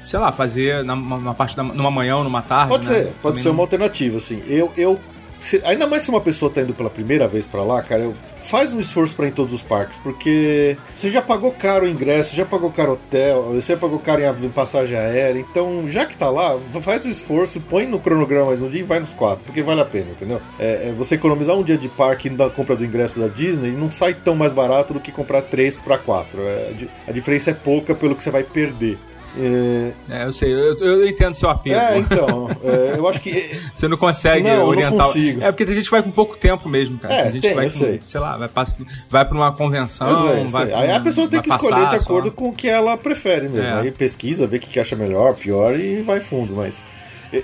[0.07, 2.69] sei lá, fazer numa parte da, numa manhã ou numa tarde.
[2.69, 2.95] Pode né?
[2.95, 4.43] ser, pode Também ser uma alternativa, assim.
[4.47, 5.01] Eu, eu
[5.41, 8.15] se, ainda mais se uma pessoa tá indo pela primeira vez para lá, cara, eu,
[8.43, 11.89] faz um esforço para ir em todos os parques, porque você já pagou caro o
[11.89, 16.07] ingresso, já pagou caro hotel, você já pagou caro em, em passagem aérea, então já
[16.07, 19.13] que tá lá, faz o esforço, põe no cronograma mais um dia e vai nos
[19.13, 20.41] quatro, porque vale a pena, entendeu?
[20.59, 23.91] É, é você economizar um dia de parque da compra do ingresso da Disney não
[23.91, 26.41] sai tão mais barato do que comprar três para quatro.
[26.43, 26.73] É,
[27.07, 28.99] a diferença é pouca pelo que você vai perder.
[29.39, 29.93] É...
[30.09, 31.79] é, eu sei, eu, eu entendo seu apelo.
[31.79, 33.57] É, então, é, eu acho que.
[33.75, 34.99] Você não consegue não, orientar.
[34.99, 35.43] Não consigo.
[35.43, 37.15] É porque a gente vai com pouco tempo mesmo, cara.
[37.15, 38.01] É, a gente tem, vai com, sei.
[38.05, 38.79] sei lá, vai, pass...
[39.11, 40.29] vai pra uma convenção.
[40.29, 42.35] É, vai Aí a pessoa tem que escolher de acordo só.
[42.35, 43.67] com o que ela prefere mesmo.
[43.67, 43.81] É.
[43.81, 46.85] Aí pesquisa, vê o que acha melhor, pior e vai fundo, mas.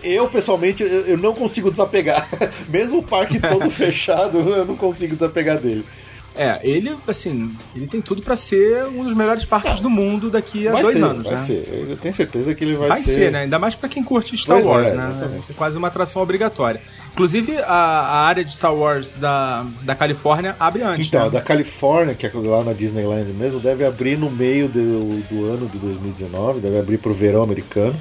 [0.03, 2.29] Eu, pessoalmente, eu não consigo desapegar.
[2.69, 5.85] Mesmo o parque todo fechado, eu não consigo desapegar dele.
[6.35, 10.67] É, ele, assim, ele tem tudo para ser um dos melhores parques do mundo daqui
[10.67, 11.39] a vai dois ser, anos, vai né?
[11.39, 11.87] ser.
[11.91, 13.13] Eu tenho certeza que ele vai, vai ser.
[13.13, 13.41] ser, né?
[13.41, 14.93] Ainda mais para quem curte Star Pois é, Wars, né?
[14.93, 15.31] exatamente.
[15.31, 16.81] Vai ser quase uma atração obrigatória.
[17.13, 21.07] Inclusive, a, a área de Star Wars da, da Califórnia abre antes.
[21.07, 21.27] Então, né?
[21.27, 25.45] a da Califórnia, que é lá na Disneyland mesmo, deve abrir no meio do, do
[25.45, 28.01] ano de 2019, deve abrir pro verão americano.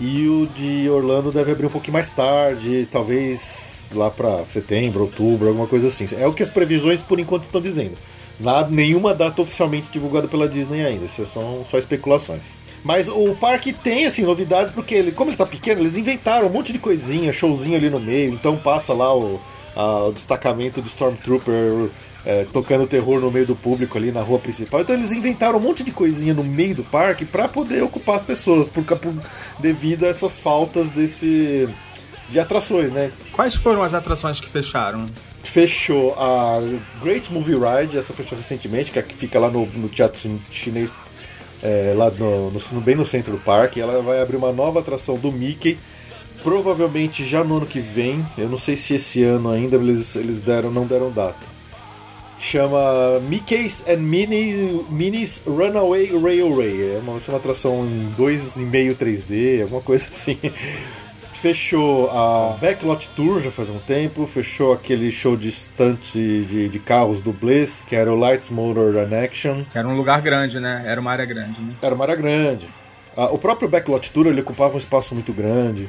[0.00, 5.48] E o de Orlando deve abrir um pouquinho mais tarde, talvez lá para setembro, outubro,
[5.48, 6.06] alguma coisa assim.
[6.16, 7.94] É o que as previsões por enquanto estão dizendo.
[8.40, 12.42] Nada, nenhuma data oficialmente divulgada pela Disney ainda, isso são só especulações.
[12.82, 16.50] Mas o parque tem, assim, novidades, porque ele, como ele tá pequeno, eles inventaram um
[16.50, 19.40] monte de coisinha, showzinho ali no meio, então passa lá o,
[19.76, 21.90] a, o destacamento do Stormtrooper
[22.24, 24.80] é, tocando terror no meio do público ali na rua principal.
[24.80, 28.22] Então eles inventaram um monte de coisinha no meio do parque para poder ocupar as
[28.22, 29.14] pessoas, por, por,
[29.58, 31.68] devido a essas faltas desse
[32.32, 33.12] de atrações, né?
[33.30, 35.06] Quais foram as atrações que fecharam?
[35.42, 36.60] Fechou a
[37.02, 40.90] Great Movie Ride, essa fechou recentemente, que é que fica lá no, no teatro chinês,
[41.62, 43.80] é, lá no, no, bem no centro do parque.
[43.80, 45.78] Ela vai abrir uma nova atração do Mickey,
[46.42, 48.24] provavelmente já no ano que vem.
[48.38, 51.52] Eu não sei se esse ano ainda eles, eles deram, não deram data.
[52.40, 56.96] Chama Mickey's and Minnie's, Minnie's Runaway Railway.
[56.96, 60.38] É uma, é uma atração em 2,5 3D, alguma coisa assim
[61.42, 66.78] fechou a Backlot Tour já faz um tempo, fechou aquele show de estante de, de
[66.78, 69.64] carros dublês, que era o Lights Motor and Action.
[69.74, 70.84] Era um lugar grande, né?
[70.86, 71.74] Era uma área grande, né?
[71.82, 72.68] Era uma área grande.
[73.16, 75.88] Ah, o próprio Backlot Tour ele ocupava um espaço muito grande.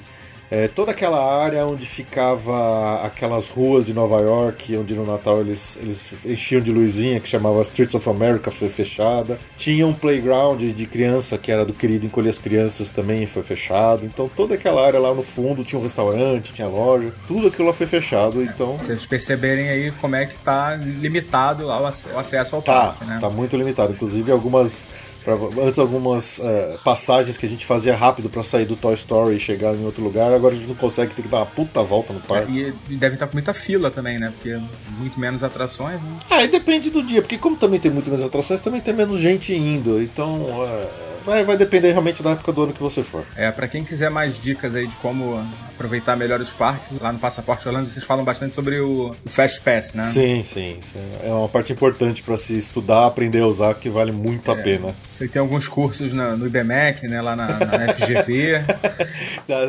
[0.53, 5.79] É, toda aquela área onde ficava aquelas ruas de Nova York, onde no Natal eles,
[5.81, 9.39] eles enchiam de luzinha, que chamava Streets of America, foi fechada.
[9.57, 14.05] Tinha um playground de criança, que era do querido Encolher as Crianças, também foi fechado.
[14.05, 17.73] Então toda aquela área lá no fundo tinha um restaurante, tinha loja, tudo aquilo lá
[17.73, 18.43] foi fechado.
[18.43, 18.77] Então.
[18.77, 23.17] Vocês perceberem aí como é que tá limitado lá o acesso ao tá, parque, né?
[23.19, 23.93] Tá muito limitado.
[23.93, 24.85] Inclusive algumas
[25.23, 29.35] Pra, antes algumas é, passagens que a gente fazia rápido para sair do Toy Story
[29.35, 31.81] e chegar em outro lugar, agora a gente não consegue, tem que dar uma puta
[31.81, 32.73] volta no parque.
[32.89, 34.33] E, deve estar com muita fila também, né?
[34.35, 34.59] Porque
[34.97, 36.01] muito menos atrações.
[36.01, 36.19] Né?
[36.29, 39.19] Ah, e depende do dia, porque como também tem muito menos atrações, também tem menos
[39.19, 40.01] gente indo.
[40.01, 43.23] Então, é, vai, vai depender realmente da época do ano que você for.
[43.35, 45.39] É, para quem quiser mais dicas aí de como
[45.75, 49.59] aproveitar melhor os parques, lá no Passaporte Orlando vocês falam bastante sobre o, o Fast
[49.61, 50.03] Pass, né?
[50.13, 50.99] Sim, sim, sim.
[51.23, 54.61] É uma parte importante para se estudar, aprender a usar, que vale muito a É.
[54.61, 54.95] pena.
[55.07, 58.61] Você tem alguns cursos na, no IBMEC, né, lá na, na FGV.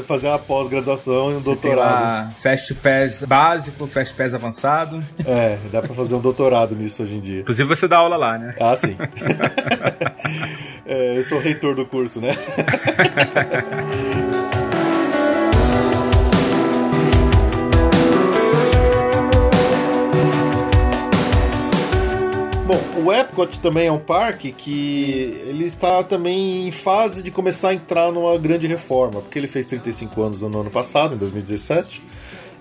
[0.06, 2.34] Fazer uma pós-graduação e um Você doutorado.
[2.36, 5.02] Fast Pass básico, Fast Pass avançado.
[5.26, 7.40] É, dá pra fazer um doutorado nisso hoje em dia.
[7.40, 8.54] Inclusive você dá aula lá, né?
[8.60, 8.96] Ah, sim.
[10.86, 12.36] é, eu sou reitor do curso, né?
[22.66, 27.68] Bom, o Epcot também é um parque que ele está também em fase de começar
[27.68, 32.02] a entrar numa grande reforma, porque ele fez 35 anos no ano passado, em 2017.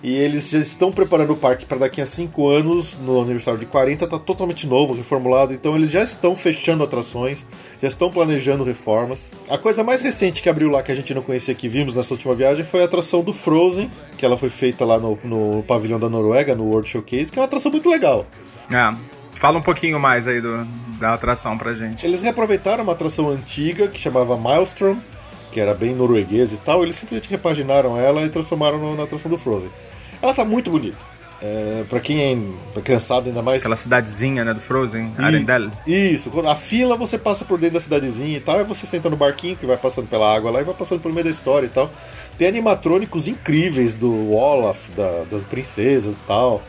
[0.04, 3.64] E eles já estão preparando o parque para daqui a 5 anos, no aniversário de
[3.64, 5.54] 40, está totalmente novo, reformulado.
[5.54, 7.42] Então eles já estão fechando atrações,
[7.80, 9.30] já estão planejando reformas.
[9.48, 12.12] A coisa mais recente que abriu lá, que a gente não conhecia, que vimos nessa
[12.12, 15.98] última viagem, foi a atração do Frozen, que ela foi feita lá no, no pavilhão
[15.98, 18.26] da Noruega, no World Showcase, que é uma atração muito legal.
[18.70, 18.94] É.
[19.36, 20.66] Fala um pouquinho mais aí do,
[21.00, 22.04] da atração pra gente.
[22.04, 24.98] Eles reaproveitaram uma atração antiga que chamava Maelstrom,
[25.50, 29.30] que era bem norueguês e tal, eles simplesmente repaginaram ela e transformaram no, na atração
[29.30, 29.70] do Frozen.
[30.24, 30.96] Ela tá muito bonita.
[31.42, 32.38] É, pra quem é
[32.72, 33.60] pra criançada ainda mais.
[33.60, 35.70] Aquela cidadezinha, né, do Frozen, e, Arendelle.
[35.86, 39.16] Isso, a fila você passa por dentro da cidadezinha e tal, e você senta no
[39.16, 41.68] barquinho que vai passando pela água lá e vai passando por meio da história e
[41.68, 41.90] tal.
[42.38, 46.62] Tem animatrônicos incríveis do Olaf, da, das princesas e tal.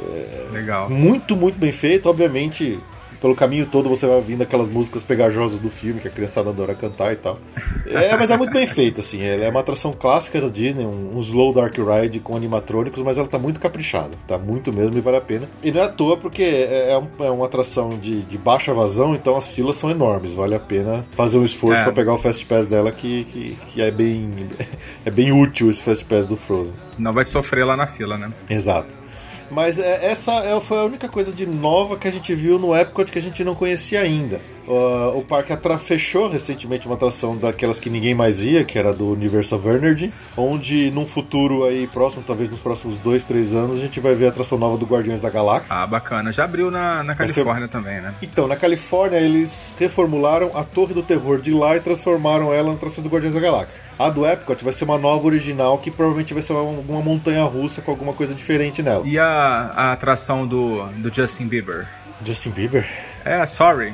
[0.00, 0.88] É, Legal.
[0.88, 2.08] Muito, muito bem feito.
[2.08, 2.80] Obviamente,
[3.24, 6.74] pelo caminho todo você vai ouvindo aquelas músicas pegajosas do filme que a criançada adora
[6.74, 7.38] cantar e tal.
[7.86, 9.22] É, mas é muito bem feito, assim.
[9.22, 13.16] Ela é uma atração clássica da Disney, um, um slow dark ride com animatrônicos, mas
[13.16, 14.10] ela tá muito caprichada.
[14.28, 15.48] Tá muito mesmo e vale a pena.
[15.62, 18.74] E não é à toa porque é, é, um, é uma atração de, de, baixa
[18.74, 20.34] vazão, então as filas são enormes.
[20.34, 21.82] Vale a pena fazer um esforço é.
[21.82, 24.50] para pegar o Fast Pass dela, que, que, que, é, bem,
[25.02, 26.74] é bem útil esse Fast Pass do Frozen.
[26.98, 28.30] Não vai sofrer lá na fila, né?
[28.50, 29.03] Exato.
[29.50, 32.74] Mas é, essa é, foi a única coisa de nova que a gente viu no
[32.74, 34.40] Epcot que a gente não conhecia ainda.
[34.66, 38.92] Uh, o parque atra fechou recentemente uma atração daquelas que ninguém mais ia, que era
[38.92, 43.80] do Universal Energy, onde num futuro aí próximo, talvez nos próximos dois, três anos, a
[43.80, 45.76] gente vai ver a atração nova do Guardiões da Galáxia.
[45.76, 46.32] Ah, bacana.
[46.32, 47.72] Já abriu na, na Califórnia ser...
[47.72, 48.14] também, né?
[48.22, 52.74] Então, na Califórnia eles reformularam a Torre do Terror de lá e transformaram ela na
[52.74, 53.82] atração do Guardiões da Galáxia.
[53.98, 57.82] A do Epcot vai ser uma nova original que provavelmente vai ser uma, montanha russa
[57.82, 59.06] com alguma coisa diferente nela.
[59.06, 61.86] E a, a atração do, do Justin Bieber?
[62.24, 62.88] Justin Bieber?
[63.24, 63.92] É, sorry.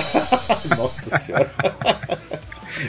[0.76, 1.50] Nossa senhora.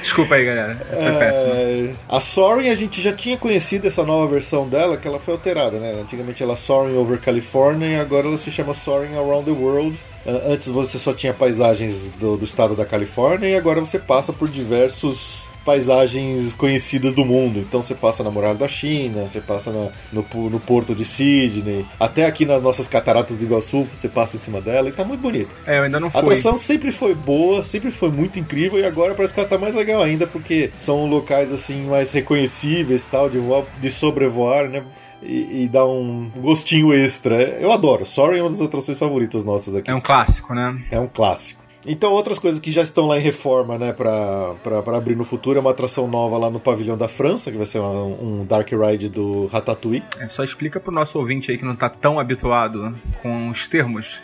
[0.01, 0.77] Desculpa aí, galera.
[0.91, 1.99] Essa foi é, péssima.
[2.09, 5.77] A Soaring, a gente já tinha conhecido essa nova versão dela, que ela foi alterada,
[5.77, 5.99] né?
[6.01, 9.97] Antigamente ela Soaring Over California e agora ela se chama Soaring Around the World.
[10.25, 14.49] Antes você só tinha paisagens do, do estado da Califórnia e agora você passa por
[14.49, 17.59] diversos paisagens conhecidas do mundo.
[17.59, 21.85] Então você passa na muralha da China, você passa na, no, no, porto de Sydney,
[21.99, 25.21] até aqui nas nossas cataratas do Iguaçu, você passa em cima dela e tá muito
[25.21, 25.53] bonito.
[25.65, 26.19] É, eu ainda não fui.
[26.19, 29.57] A atração sempre foi boa, sempre foi muito incrível e agora parece que ela tá
[29.57, 33.39] mais legal ainda porque são locais assim mais reconhecíveis, tal, de,
[33.81, 34.83] de sobrevoar, né?
[35.23, 37.35] E, e, dá um gostinho extra.
[37.35, 38.05] Eu adoro.
[38.05, 39.89] Sorry é uma das atrações favoritas nossas aqui.
[39.89, 40.83] É um clássico, né?
[40.91, 41.64] É um clássico.
[41.85, 45.23] Então, outras coisas que já estão lá em reforma, né, pra, pra, pra abrir no
[45.23, 48.45] futuro, é uma atração nova lá no Pavilhão da França, que vai ser um, um
[48.45, 50.03] Dark Ride do Ratatouille.
[50.19, 54.21] É, só explica pro nosso ouvinte aí que não tá tão habituado com os termos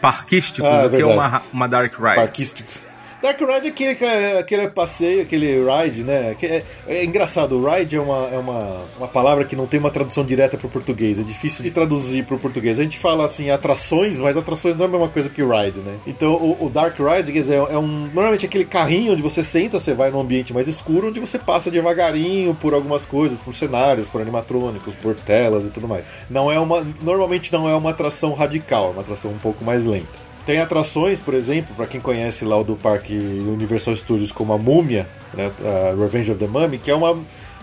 [0.00, 2.16] parquísticos, ah, é o que é uma, uma Dark Ride.
[2.16, 2.91] Parquístico.
[3.22, 6.36] Dark Ride é aquele, é aquele passeio, aquele ride, né?
[6.42, 10.24] É, é, engraçado, ride é, uma, é uma, uma palavra que não tem uma tradução
[10.24, 12.80] direta para o português, é difícil de traduzir para o português.
[12.80, 15.98] A gente fala assim, atrações, mas atrações não é a mesma coisa que ride, né?
[16.04, 19.78] Então o, o Dark Ride, quer dizer, é um, normalmente aquele carrinho onde você senta,
[19.78, 24.08] você vai num ambiente mais escuro, onde você passa devagarinho por algumas coisas, por cenários,
[24.08, 26.04] por animatrônicos, por telas e tudo mais.
[26.28, 29.86] Não é uma, normalmente não é uma atração radical, é uma atração um pouco mais
[29.86, 30.21] lenta.
[30.44, 34.58] Tem atrações, por exemplo, para quem conhece lá o do parque Universal Studios como a
[34.58, 37.16] Múmia, né, a Revenge of the Mummy, que é uma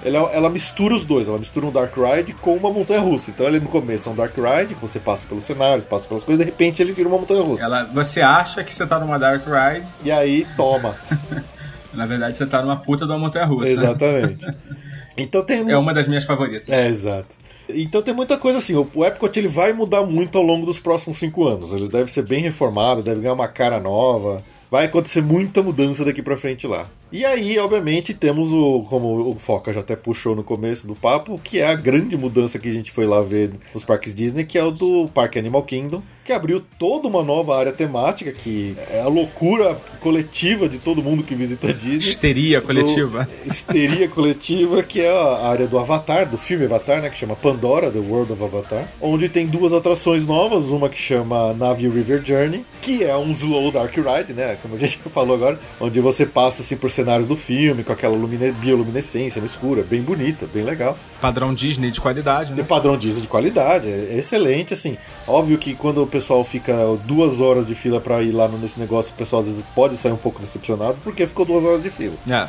[0.04, 3.32] ela, ela, mistura os dois, ela mistura um Dark Ride com uma montanha russa.
[3.32, 6.24] Então ele no começo é um Dark Ride, que você passa pelos cenários, passa pelas
[6.24, 7.66] coisas, de repente ele vira uma montanha russa.
[7.66, 9.86] Ela, você acha que você tá numa Dark Ride.
[10.04, 10.96] E aí, toma.
[11.94, 13.68] Na verdade, você tá numa puta de uma montanha russa.
[13.68, 14.46] Exatamente.
[15.22, 15.70] Então tem.
[15.70, 16.70] É uma das minhas favoritas.
[16.70, 17.28] É, exato.
[17.70, 18.76] Então tem muita coisa assim.
[18.76, 21.72] O Epcot ele vai mudar muito ao longo dos próximos cinco anos.
[21.72, 24.44] Ele deve ser bem reformado, deve ganhar uma cara nova.
[24.72, 26.88] Vai acontecer muita mudança daqui para frente lá.
[27.12, 31.40] E aí, obviamente, temos o, como o Foca já até puxou no começo do papo,
[31.44, 34.58] que é a grande mudança que a gente foi lá ver nos parques Disney, que
[34.58, 39.02] é o do Parque Animal Kingdom, que abriu toda uma nova área temática, que é
[39.02, 42.12] a loucura coletiva de todo mundo que visita Disney.
[42.12, 43.28] Histeria coletiva.
[43.44, 47.36] Do, histeria coletiva, que é a área do Avatar, do filme Avatar, né, que chama
[47.36, 52.24] Pandora, The World of Avatar, onde tem duas atrações novas, uma que chama Navi River
[52.24, 56.28] Journey, que é um slow dark ride, né, como a gente falou agora, onde você
[56.28, 58.18] passa assim por cenários do filme, com aquela
[58.62, 60.98] bioluminescência no escuro, é bem bonita, bem legal.
[61.22, 62.64] Padrão Disney de qualidade, né?
[62.64, 64.98] Padrão Disney de qualidade, é excelente, assim.
[65.26, 69.14] Óbvio que quando o pessoal fica duas horas de fila para ir lá nesse negócio,
[69.14, 72.16] o pessoal às vezes pode sair um pouco decepcionado porque ficou duas horas de fila.
[72.30, 72.48] É.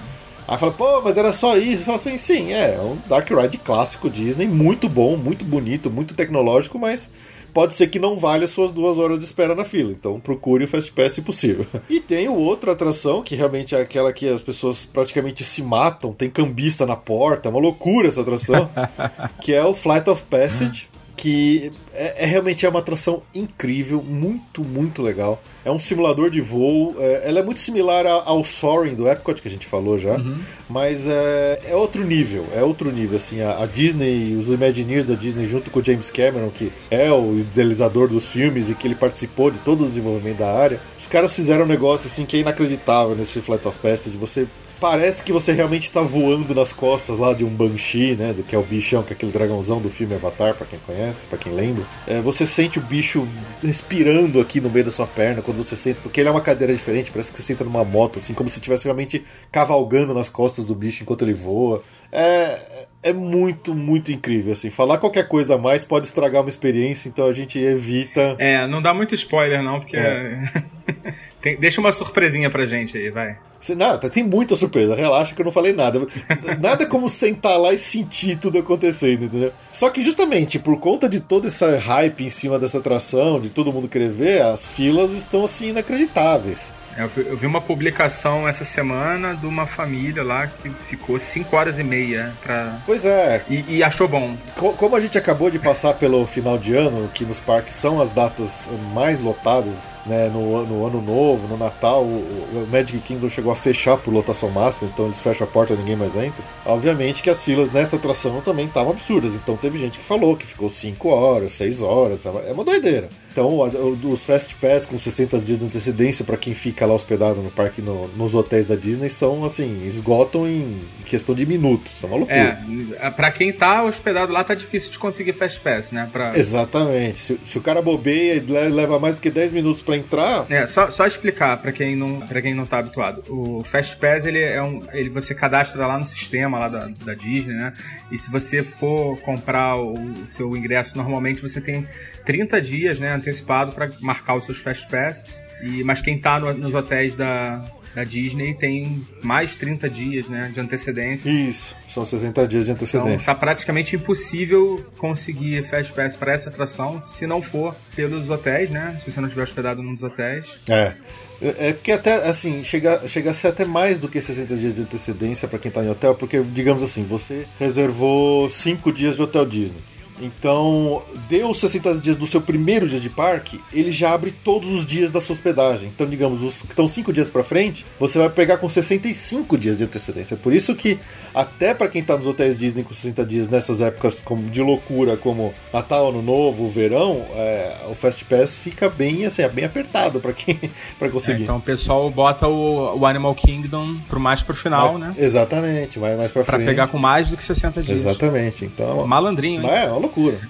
[0.49, 1.85] Aí fala, pô, mas era só isso.
[1.85, 6.13] Fala assim, sim, é, é um Dark Ride clássico Disney, muito bom, muito bonito, muito
[6.13, 7.09] tecnológico, mas
[7.53, 9.93] pode ser que não valha suas duas horas de espera na fila.
[9.93, 11.67] Então procure o Fast Pass se possível.
[11.89, 16.29] E tem outra atração, que realmente é aquela que as pessoas praticamente se matam, tem
[16.29, 18.69] cambista na porta, é uma loucura essa atração,
[19.41, 20.90] que é o Flight of Passage
[21.21, 25.43] que é, é, realmente é uma atração incrível, muito, muito legal.
[25.63, 26.95] É um simulador de voo.
[26.99, 30.39] É, ela é muito similar ao Soaring do Epcot, que a gente falou já, uhum.
[30.67, 32.47] mas é, é, outro nível.
[32.55, 33.19] É outro nível.
[33.19, 37.13] Assim, a, a, Disney, os Imagineers da Disney, junto com o James Cameron, que é
[37.13, 41.07] o idealizador dos filmes e que ele participou de todo o desenvolvimento da área, os
[41.07, 44.17] caras fizeram um negócio assim que é inacreditável nesse Flight of Passage.
[44.17, 44.47] Você
[44.81, 48.33] parece que você realmente está voando nas costas lá de um Banshee, né?
[48.33, 51.27] Do que é o bichão, que é aquele dragãozão do filme Avatar, para quem conhece,
[51.27, 51.85] para quem lembra.
[52.07, 53.29] É, você sente o bicho
[53.63, 56.73] respirando aqui no meio da sua perna quando você senta, porque ele é uma cadeira
[56.73, 60.65] diferente, parece que você senta numa moto, assim, como se estivesse realmente cavalgando nas costas
[60.65, 61.83] do bicho enquanto ele voa.
[62.11, 64.71] É, é muito, muito incrível, assim.
[64.71, 68.35] Falar qualquer coisa a mais pode estragar uma experiência, então a gente evita.
[68.39, 69.97] É, não dá muito spoiler, não, porque.
[69.97, 70.41] É.
[71.43, 73.37] Tem, deixa uma surpresinha pra gente aí, vai.
[73.77, 76.01] Não, tem muita surpresa, relaxa que eu não falei nada.
[76.61, 79.53] nada como sentar lá e sentir tudo acontecendo, entendeu?
[79.73, 83.73] Só que justamente por conta de toda essa hype em cima dessa atração, de todo
[83.73, 86.73] mundo querer ver, as filas estão assim inacreditáveis.
[86.97, 91.57] Eu vi, eu vi uma publicação essa semana de uma família lá que ficou 5
[91.57, 92.79] horas e meia pra.
[92.85, 93.43] Pois é.
[93.49, 94.37] E, e, achou bom.
[94.57, 98.11] Como a gente acabou de passar pelo final de ano, que nos parques são as
[98.11, 99.75] datas mais lotadas
[100.07, 104.13] né, no, no, ano novo, no Natal, o, o, Magic Kingdom chegou a fechar por
[104.13, 106.43] lotação máxima, então eles fecham a porta e ninguém mais entra.
[106.65, 110.47] Obviamente que as filas nessa atração também estavam absurdas, então teve gente que falou que
[110.47, 113.09] ficou 5 horas, 6 horas, é uma doideira.
[113.31, 113.61] Então,
[114.05, 117.81] os Fast Pass com 60 dias de antecedência para quem fica lá hospedado no parque,
[117.81, 121.93] no, nos hotéis da Disney, são assim, esgotam em questão de minutos.
[122.03, 122.59] É uma loucura.
[123.01, 126.09] É, para quem tá hospedado lá, tá difícil de conseguir Fast Pass, né?
[126.13, 126.33] Pra...
[126.37, 127.19] Exatamente.
[127.19, 130.47] Se, se o cara bobeia e leva mais do que 10 minutos para entrar.
[130.51, 133.25] É, só, só explicar para quem não para quem não tá habituado.
[133.29, 137.15] O Fast Pass ele é um, ele você cadastra lá no sistema lá da, da
[137.15, 137.73] Disney, né?
[138.11, 141.87] E se você for comprar o, o seu ingresso normalmente você tem
[142.31, 145.43] 30 dias, né, antecipado para marcar os seus Fast Passes.
[145.65, 150.49] E mas quem tá no, nos hotéis da da Disney tem mais 30 dias né,
[150.55, 151.29] de antecedência.
[151.29, 153.15] Isso, são 60 dias de antecedência.
[153.15, 158.71] Então tá praticamente impossível conseguir Fast Pass para essa atração se não for pelos hotéis,
[158.71, 158.97] né?
[158.99, 160.57] Se você não estiver hospedado num dos hotéis.
[160.69, 160.95] É.
[161.43, 164.75] É, é porque até, assim, chega, chega a ser até mais do que 60 dias
[164.75, 169.23] de antecedência para quem está em hotel, porque, digamos assim, você reservou 5 dias de
[169.23, 169.90] hotel Disney.
[170.21, 174.87] Então, deu 60 dias do seu primeiro dia de parque, ele já abre todos os
[174.87, 175.89] dias da sua hospedagem.
[175.95, 179.79] Então, digamos, os que estão 5 dias para frente, você vai pegar com 65 dias
[179.79, 180.37] de antecedência.
[180.37, 180.99] Por isso que,
[181.35, 185.17] até para quem tá nos hotéis Disney com 60 dias nessas épocas como, de loucura,
[185.17, 190.21] como Natal, Ano Novo, Verão, é, o Fast Pass fica bem, assim, é bem apertado
[190.21, 190.59] para quem
[190.99, 191.43] para conseguir.
[191.43, 195.25] É, então, o pessoal bota o, o, Animal Kingdom pro mais pro final, mais, né?
[195.25, 196.65] Exatamente, vai mais pra, pra frente.
[196.65, 197.99] Pra pegar com mais do que 60 dias.
[197.99, 198.65] Exatamente.
[198.65, 199.71] Então, Malandrinho, hein?
[199.71, 200.41] É, uma loucura.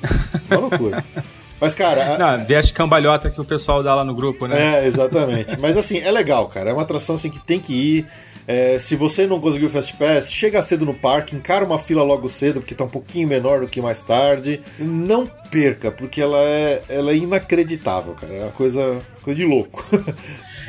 [0.50, 1.04] Uma loucura.
[1.60, 2.16] Mas, cara.
[2.16, 2.36] Não, a...
[2.38, 4.82] vê as cambalhotas que o pessoal dá lá no grupo, né?
[4.82, 5.58] É, exatamente.
[5.60, 6.70] Mas, assim, é legal, cara.
[6.70, 8.06] É uma atração assim, que tem que ir.
[8.48, 12.02] É, se você não conseguiu o Fast Pass, chega cedo no parque, encara uma fila
[12.02, 14.60] logo cedo, porque tá um pouquinho menor do que mais tarde.
[14.78, 18.32] Não perca, porque ela é, ela é inacreditável, cara.
[18.32, 19.84] É uma coisa, coisa de louco.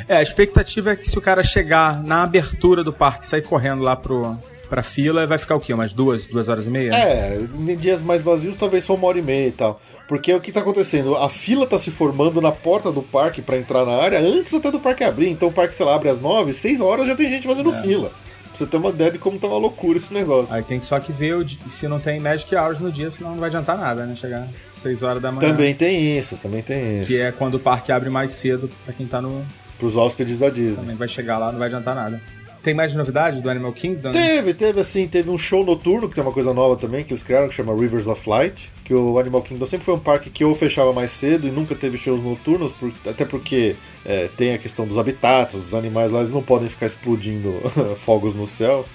[0.08, 3.84] É, a expectativa é que se o cara chegar na abertura do parque, sair correndo
[3.84, 4.36] lá pro,
[4.72, 5.74] pra fila, vai ficar o quê?
[5.74, 6.96] Umas duas, duas horas e meia?
[6.96, 9.82] É, em dias mais vazios talvez só uma hora e meia e tal.
[10.08, 11.18] Porque o que tá acontecendo?
[11.18, 14.72] A fila tá se formando na porta do parque para entrar na área antes até
[14.72, 15.28] do parque abrir.
[15.28, 17.82] Então o parque, sei lá, abre às nove, seis horas já tem gente fazendo é.
[17.82, 18.14] fila.
[18.46, 20.56] Pra você ter uma ideia de como tá uma loucura esse negócio.
[20.56, 23.50] Aí tem só que ver se não tem Magic Hours no dia, senão não vai
[23.50, 24.16] adiantar nada, né?
[24.16, 24.48] Chegar
[24.82, 25.50] 6 horas da manhã.
[25.50, 27.08] Também tem isso, também tem isso.
[27.08, 29.46] Que é quando o parque abre mais cedo pra quem tá no.
[29.78, 30.76] Pros hóspedes da Disney.
[30.76, 32.22] Também vai chegar lá, não vai adiantar nada.
[32.64, 34.12] Tem mais novidade do Animal Kingdom?
[34.12, 37.24] Teve, teve assim, teve um show noturno, que tem uma coisa nova também, que eles
[37.24, 40.46] criaram, que chama Rivers of Light, que o Animal Kingdom sempre foi um parque que
[40.46, 44.60] ou fechava mais cedo e nunca teve shows noturnos, por, até porque é, tem a
[44.60, 47.52] questão dos habitats, os animais lá, eles não podem ficar explodindo
[47.98, 48.86] fogos no céu.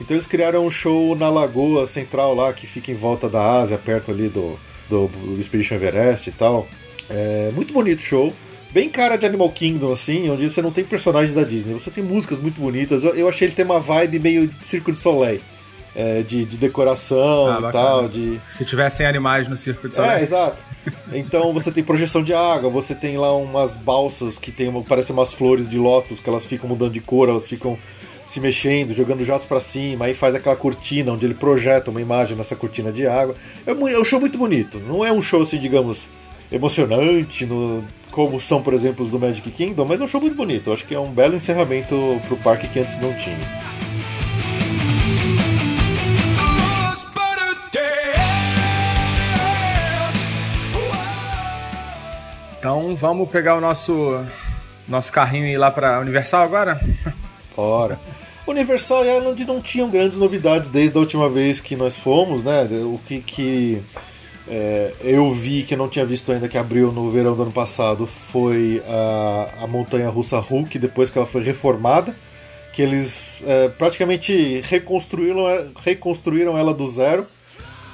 [0.00, 3.78] Então eles criaram um show na lagoa central lá, que fica em volta da Ásia,
[3.78, 4.58] perto ali do,
[4.88, 6.66] do, do Expedition Everest e tal.
[7.08, 8.32] É, muito bonito o show
[8.72, 12.02] bem cara de Animal Kingdom, assim, onde você não tem personagens da Disney, você tem
[12.02, 13.02] músicas muito bonitas.
[13.02, 15.40] Eu, eu achei ele ter uma vibe meio Circo de Soleil.
[15.96, 18.08] É, de, de, decoração ah, e tal.
[18.08, 18.40] De...
[18.52, 20.12] Se tivessem animais no Circo de Soleil.
[20.12, 20.62] É, exato.
[21.12, 25.16] Então você tem projeção de água, você tem lá umas balsas que tem uma, parecem
[25.16, 27.76] umas flores de lótus que elas ficam mudando de cor, elas ficam
[28.28, 32.36] se mexendo, jogando jatos para cima, aí faz aquela cortina onde ele projeta uma imagem
[32.36, 33.34] nessa cortina de água.
[33.66, 34.78] É, é um show muito bonito.
[34.78, 36.02] Não é um show assim, digamos,
[36.52, 40.36] emocionante, no, como são, por exemplo, os do Magic Kingdom, mas é um show muito
[40.36, 40.70] bonito.
[40.70, 43.38] Eu acho que é um belo encerramento pro parque que antes não tinha.
[52.58, 54.24] Então vamos pegar o nosso
[54.88, 56.80] nosso carrinho e ir lá para Universal agora?
[57.54, 57.98] Bora.
[58.46, 62.66] Universal e Island não tinham grandes novidades desde a última vez que nós fomos, né?
[62.82, 63.82] O que, que
[64.50, 67.52] é, eu vi que eu não tinha visto ainda que abriu no verão do ano
[67.52, 72.14] passado foi a, a montanha russa Hulk depois que ela foi reformada
[72.78, 77.26] que eles é, praticamente reconstruíram, reconstruíram ela do zero.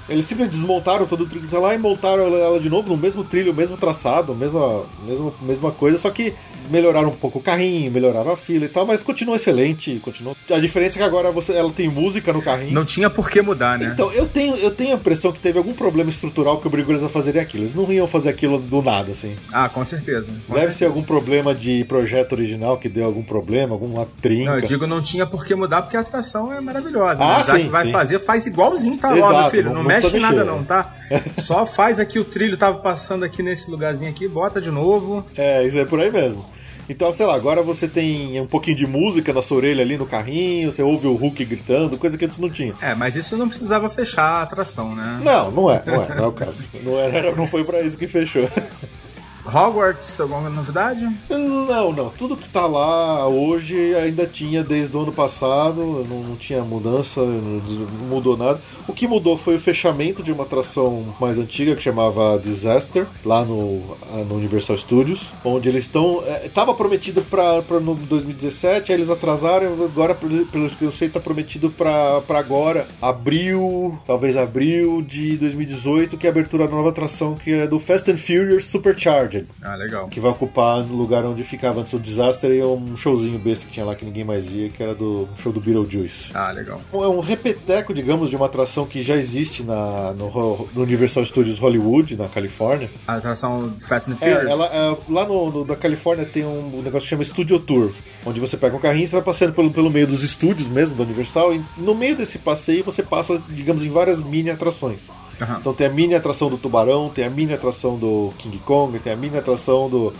[0.06, 3.54] Eles simplesmente desmontaram todo o trilho lá e montaram ela de novo no mesmo trilho,
[3.54, 6.34] mesmo traçado, mesma, mesma, mesma coisa, só que
[6.70, 10.34] melhoraram um pouco o carrinho, melhoraram a fila e tal, mas continua excelente, continua.
[10.50, 12.72] A diferença é que agora você, ela tem música no carrinho.
[12.72, 13.90] Não tinha por que mudar, né?
[13.94, 17.04] Então, eu tenho, eu tenho a impressão que teve algum problema estrutural que obrigou eles
[17.04, 17.64] a fazerem aquilo.
[17.64, 19.36] Eles não iam fazer aquilo do nada, assim.
[19.52, 20.26] Ah, com certeza.
[20.46, 20.78] Com Deve certeza.
[20.78, 24.50] ser algum problema de projeto original que deu algum problema, alguma trinca.
[24.52, 27.22] Não, eu digo não tinha por que mudar porque a atração é maravilhosa.
[27.22, 27.44] Ah, né?
[27.44, 27.92] Sim, que vai sim.
[27.92, 29.64] fazer, faz igualzinho tá lá, Exato, meu filho.
[29.66, 30.50] não- Não, mexe em nada mexer.
[30.50, 30.94] não, tá?
[31.42, 35.24] Só faz aqui o trilho, tava passando aqui nesse lugarzinho aqui, bota de novo.
[35.36, 36.44] É, isso é por aí mesmo.
[36.88, 40.06] Então, sei lá, agora você tem um pouquinho de música na sua orelha ali no
[40.06, 42.74] carrinho, você ouve o Hulk gritando, coisa que antes não tinha.
[42.80, 45.20] É, mas isso não precisava fechar a atração, né?
[45.22, 46.66] Não, não é, não é, não é o caso.
[46.82, 48.48] Não, era, não foi pra isso que fechou.
[49.46, 51.08] Hogwarts, alguma novidade?
[51.28, 52.10] Não, não.
[52.10, 57.20] Tudo que tá lá hoje ainda tinha desde o ano passado, não, não tinha mudança,
[57.20, 58.60] não mudou nada.
[58.86, 63.44] O que mudou foi o fechamento de uma atração mais antiga que chamava Disaster, lá
[63.44, 63.82] no,
[64.28, 66.22] no Universal Studios, onde eles estão.
[66.44, 71.20] Estava prometido para no 2017, aí eles atrasaram, agora, pelo pelo que eu sei, tá
[71.20, 77.34] prometido para agora, abril, talvez abril de 2018, que é a abertura da nova atração
[77.34, 80.08] que é do Fast and Furious Supercharged Ah, legal.
[80.08, 83.72] que vai ocupar o lugar onde ficava antes o Disaster e um showzinho besta que
[83.72, 86.26] tinha lá que ninguém mais ia, que era do show do Beetlejuice.
[86.34, 86.80] Ah, legal.
[86.92, 91.58] É um repeteco, digamos, de uma atração que já existe na, no, no Universal Studios
[91.58, 92.90] Hollywood, na Califórnia.
[93.06, 94.50] A atração Fast and É, Furious.
[94.50, 97.92] ela, é, lá no, no- da Califórnia tem um, negócio que chama Studio Tour,
[98.26, 100.96] onde você pega um carrinho e você vai passeando pelo, pelo meio dos estúdios mesmo
[100.96, 105.00] da Universal, e no meio desse passeio você passa, digamos, em várias mini atrações.
[105.40, 105.58] Aham.
[105.60, 109.12] Então tem a mini atração do Tubarão, tem a mini atração do King Kong, tem
[109.12, 110.12] a mini atração do,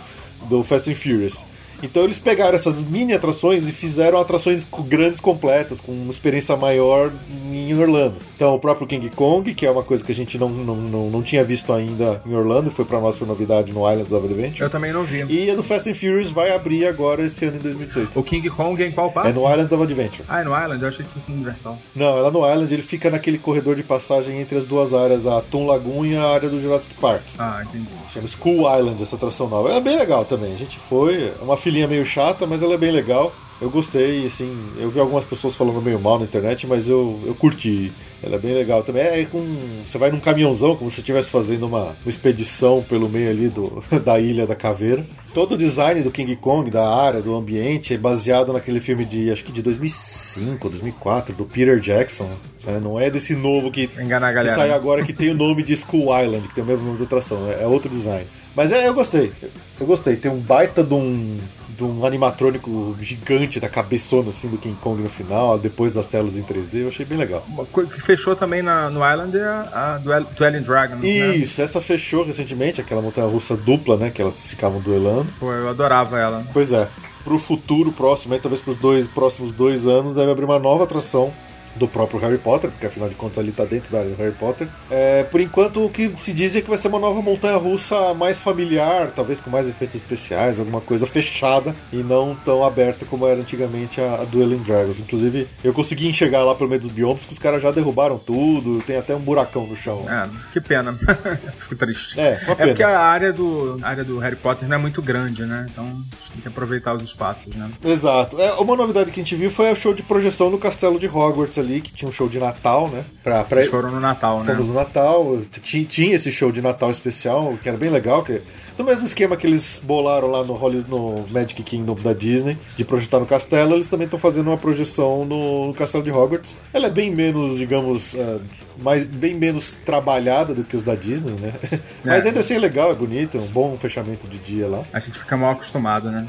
[0.49, 1.43] do Fast and Furious.
[1.83, 7.11] Então eles pegaram essas mini atrações e fizeram atrações grandes completas, com uma experiência maior
[7.51, 8.15] em Orlando.
[8.35, 11.09] Então o próprio King Kong, que é uma coisa que a gente não, não, não,
[11.09, 14.61] não tinha visto ainda em Orlando, foi pra nós foi novidade no Islands of Adventure.
[14.61, 15.25] Eu também não vi.
[15.29, 18.19] E a do Fast and Furious vai abrir agora esse ano em 2018.
[18.19, 19.29] O King Kong em qual parque?
[19.29, 20.23] É no Islands of Adventure.
[20.27, 20.81] Ah, é no Island?
[20.81, 21.77] Eu achei que fosse no Universal.
[21.95, 25.25] Não, é lá no Island, ele fica naquele corredor de passagem entre as duas áreas,
[25.25, 27.21] a Toon Lagoon e a área do Jurassic Park.
[27.37, 27.87] Ah, entendi.
[28.13, 29.71] Chama School Island, essa atração nova.
[29.71, 30.53] É bem legal também.
[30.53, 33.35] A gente foi, é uma filhinha meio chata, mas ela é bem legal.
[33.59, 37.35] Eu gostei, assim, eu vi algumas pessoas falando meio mal na internet, mas eu, eu
[37.35, 37.91] curti.
[38.23, 39.03] Ela é bem legal também.
[39.03, 39.39] É com.
[39.85, 43.83] Você vai num caminhãozão, como se estivesse fazendo uma, uma expedição pelo meio ali do,
[44.03, 45.05] da Ilha da Caveira.
[45.33, 49.29] Todo o design do King Kong, da área, do ambiente, é baseado naquele filme de,
[49.29, 52.29] acho que de 2005, 2004, do Peter Jackson.
[52.65, 52.79] né?
[52.81, 54.55] Não é desse novo que, Enganar a que galera.
[54.55, 57.03] sai agora que tem o nome de School Island, que tem o mesmo nome de
[57.03, 57.49] atração.
[57.49, 58.25] É, é outro design.
[58.55, 59.31] Mas é, eu gostei.
[59.79, 60.15] Eu gostei.
[60.15, 61.37] Tem um baita de um,
[61.75, 66.37] de um animatrônico gigante da cabeçona assim do King Kong no final, depois das telas
[66.37, 66.81] em 3D.
[66.81, 67.43] Eu achei bem legal.
[67.47, 71.07] Uma coisa que fechou também na, no Island é a, a Duel, Dueling Dragons, né?
[71.07, 74.09] Isso, essa fechou recentemente, aquela montanha russa dupla, né?
[74.09, 75.27] Que elas ficavam duelando.
[75.39, 76.45] Pô, eu adorava ela.
[76.53, 76.87] Pois é.
[77.23, 81.33] Pro futuro próximo, aí, talvez pros dois próximos dois anos, deve abrir uma nova atração
[81.75, 84.31] do próprio Harry Potter, porque afinal de contas ali tá dentro da área do Harry
[84.33, 84.67] Potter.
[84.89, 88.13] É, por enquanto, o que se diz é que vai ser uma nova montanha russa
[88.13, 93.27] mais familiar, talvez com mais efeitos especiais, alguma coisa fechada e não tão aberta como
[93.27, 94.99] era antigamente a, a Dueling Dragons.
[94.99, 98.81] Inclusive, eu consegui enxergar lá pelo meio dos biomas que os caras já derrubaram tudo,
[98.85, 100.05] tem até um buracão no chão.
[100.09, 100.97] É, que pena.
[101.57, 102.19] Fico triste.
[102.19, 102.67] É, uma É pena.
[102.69, 105.67] porque a área do, a área do Harry Potter não é muito grande, né?
[105.71, 107.69] Então a gente tem que aproveitar os espaços, né?
[107.83, 108.39] Exato.
[108.39, 111.07] É, uma novidade que a gente viu foi o show de projeção no castelo de
[111.07, 113.03] Hogwarts ali, que tinha um show de Natal, né?
[113.23, 113.57] Pra, pra...
[113.57, 114.53] Vocês foram no Natal, né?
[114.53, 118.41] Fomos no Natal, tinha, tinha esse show de Natal especial, que era bem legal, que
[118.77, 122.83] no mesmo esquema que eles bolaram lá no, Hollywood, no Magic Kingdom da Disney, de
[122.83, 126.55] projetar no castelo, eles também estão fazendo uma projeção no, no castelo de Hogwarts.
[126.73, 128.39] Ela é bem menos, digamos, eh,
[128.77, 131.53] mais, bem menos trabalhada do que os da Disney, né?
[132.05, 134.83] Mas ainda assim é legal, é bonito, é um bom fechamento de dia lá.
[134.91, 136.25] A gente fica mal acostumado, né?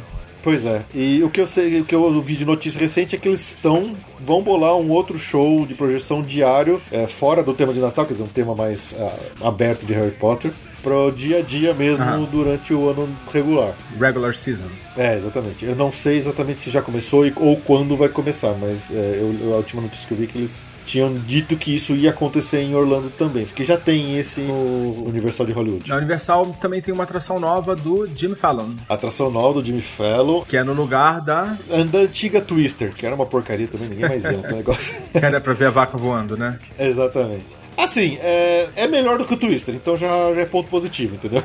[0.47, 3.19] Pois é, e o que eu sei, o que eu vi de notícia recente é
[3.19, 7.75] que eles estão vão bolar um outro show de projeção diário é, fora do tema
[7.75, 10.53] de Natal, quer dizer, um tema mais ah, aberto de Harry Potter,
[10.85, 13.75] pro dia a dia mesmo durante o ano regular.
[14.01, 14.67] Regular season.
[14.97, 15.65] É, exatamente.
[15.65, 19.55] Eu não sei exatamente se já começou ou quando vai começar, mas é, eu- eu-
[19.55, 22.61] a última notícia que eu vi é que eles tinham dito que isso ia acontecer
[22.61, 25.89] em Orlando também, porque já tem esse no Universal de Hollywood.
[25.91, 30.43] Na Universal também tem uma atração nova do Jimmy Fallon, Atração nova do Jimmy Fallon,
[30.43, 31.57] que é no lugar da.
[31.91, 34.95] da antiga Twister, que era uma porcaria também, ninguém mais ia naquele negócio.
[35.13, 36.59] Que era pra ver a vaca voando, né?
[36.79, 37.56] Exatamente.
[37.77, 41.43] Assim, é, é melhor do que o Twister, então já, já é ponto positivo, entendeu?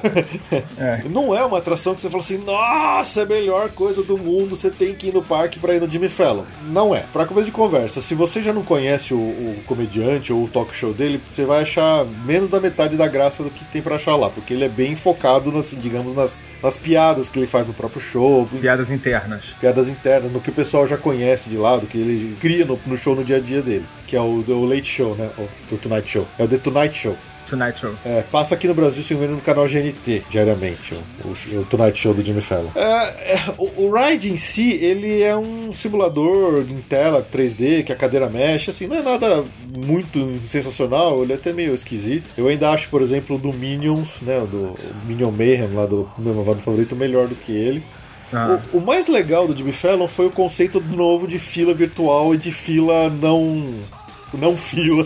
[0.77, 1.03] É.
[1.09, 4.55] Não é uma atração que você fala assim, nossa, é a melhor coisa do mundo,
[4.55, 6.43] você tem que ir no parque pra ir no Jimmy Fallon.
[6.67, 7.03] Não é.
[7.11, 10.73] Pra começo de conversa, se você já não conhece o, o comediante ou o talk
[10.73, 14.15] show dele, você vai achar menos da metade da graça do que tem pra achar
[14.15, 17.73] lá, porque ele é bem focado, nas, digamos, nas, nas piadas que ele faz no
[17.73, 19.55] próprio show, Piadas internas.
[19.59, 22.79] piadas internas, no que o pessoal já conhece de lá, do que ele cria no,
[22.85, 25.29] no show no dia a dia dele, que é o, o Late Show, né?
[25.37, 26.27] O, o Tonight Show.
[26.37, 27.17] É o The Tonight Show.
[27.47, 27.93] Tonight Show.
[28.05, 32.23] É, passa aqui no Brasil, se no canal GNT, diariamente, o, o- Tonight Show do
[32.23, 32.69] Jimmy Fallon.
[32.75, 37.91] É, é, o, o ride em si, ele é um simulador em tela 3D, que
[37.91, 39.43] a cadeira mexe, assim, não é nada
[39.85, 42.29] muito sensacional, ele é até meio esquisito.
[42.37, 44.75] Eu ainda acho, por exemplo, o do Minions, né, o do
[45.05, 47.83] Minion Mayhem, lá do meu malvado favorito, melhor do que ele.
[48.33, 52.33] Ah, O, o mais legal do Jimmy Fallon foi o conceito novo de fila virtual
[52.33, 53.67] e de fila não.
[54.33, 55.05] não fila,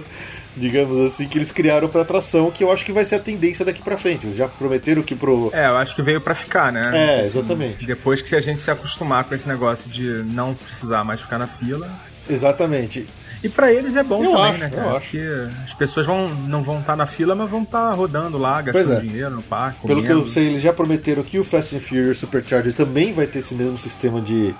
[0.55, 3.65] digamos assim, que eles criaram pra atração, que eu acho que vai ser a tendência
[3.65, 4.25] daqui pra frente.
[4.25, 5.49] Eles já prometeram que pro.
[5.53, 6.91] É, eu acho que veio pra ficar, né?
[6.93, 7.85] É, exatamente.
[7.85, 11.47] Depois que a gente se acostumar com esse negócio de não precisar mais ficar na
[11.47, 11.89] fila.
[12.29, 13.05] Exatamente.
[13.43, 14.99] E pra eles é bom Eu também, acho, né, eu acho.
[15.01, 15.21] Porque
[15.63, 19.01] as pessoas vão, não vão estar na fila, mas vão estar rodando lá, gastando é.
[19.01, 19.85] dinheiro no parque.
[19.85, 20.31] Pelo que eu comendo.
[20.31, 23.77] sei, eles já prometeram que o Fast and Furious Supercharger também vai ter esse mesmo
[23.77, 24.55] sistema de,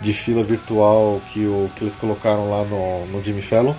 [0.00, 3.74] de fila virtual que, o, que eles colocaram lá no, no Jimmy Fallon.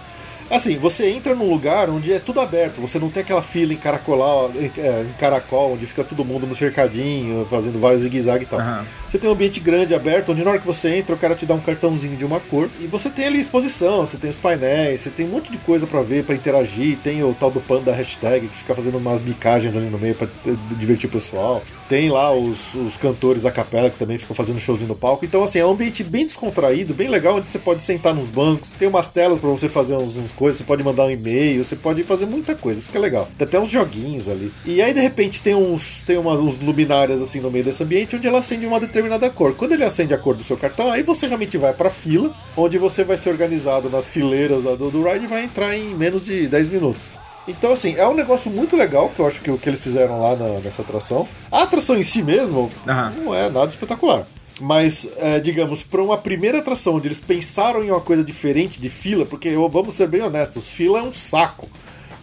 [0.53, 3.75] Assim, você entra num lugar onde é tudo aberto, você não tem aquela fila em,
[3.75, 8.47] caracolar, em, é, em caracol, onde fica todo mundo no cercadinho, fazendo vários zigue-zague e
[8.47, 8.59] tal.
[8.59, 8.85] Aham.
[9.13, 11.45] Você tem um ambiente grande, aberto, onde na hora que você entra, o cara te
[11.45, 12.67] dá um cartãozinho de uma cor.
[12.79, 15.85] E você tem ali exposição, você tem os painéis, você tem um monte de coisa
[15.85, 16.97] pra ver, pra interagir.
[16.97, 20.27] Tem o tal do panda hashtag, que fica fazendo umas micagens ali no meio pra
[20.47, 21.61] eh, divertir o pessoal.
[21.87, 25.23] Tem lá os, os cantores a capela, que também ficam fazendo showzinho no palco.
[25.23, 28.71] Então, assim, é um ambiente bem descontraído, bem legal, onde você pode sentar nos bancos.
[28.79, 31.73] Tem umas telas pra você fazer uns, uns coisas, você pode mandar um e-mail, você
[31.75, 33.29] pode fazer muita coisa, isso que é legal.
[33.37, 34.51] Tem até uns joguinhos ali.
[34.65, 38.17] E aí, de repente, tem uns, tem umas, uns luminárias assim no meio desse ambiente,
[38.17, 39.53] onde ela acende uma determinada cor.
[39.55, 42.77] Quando ele acende a cor do seu cartão, aí você realmente vai pra fila, onde
[42.77, 46.45] você vai ser organizado nas fileiras do, do ride e vai entrar em menos de
[46.47, 47.01] 10 minutos.
[47.47, 50.19] Então, assim, é um negócio muito legal que eu acho que o que eles fizeram
[50.21, 51.25] lá na- nessa atração.
[51.51, 53.13] A atração em si mesmo Aham.
[53.17, 54.27] não é nada espetacular.
[54.61, 58.89] Mas, é, digamos, para uma primeira atração onde eles pensaram em uma coisa diferente de
[58.89, 61.69] fila, porque vamos ser bem honestos, fila é um saco.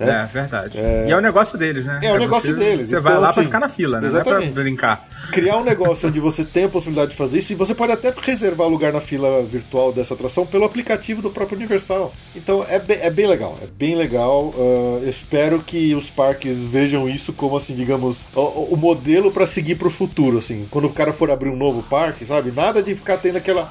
[0.07, 0.23] Né?
[0.23, 0.79] É, verdade.
[0.79, 2.01] E é o negócio deles, né?
[2.03, 2.87] É o negócio você, deles.
[2.87, 4.09] Você Então, vai lá pra assim, ficar na fila, né?
[4.09, 4.53] Não é exatamente.
[4.53, 5.09] pra brincar.
[5.31, 8.13] Criar um negócio onde você tem a possibilidade de fazer isso e você pode até
[8.23, 12.13] reservar lugar na fila virtual dessa atração pelo aplicativo do próprio Universal.
[12.35, 14.53] Então é bem, é bem legal, é bem legal.
[14.57, 19.47] Ah, eu espero que os parques vejam isso como, assim, digamos, o, o modelo para
[19.47, 20.67] seguir pro futuro, assim.
[20.71, 22.51] Quando o cara for abrir um novo parque, sabe?
[22.51, 23.71] Nada de ficar tendo aquela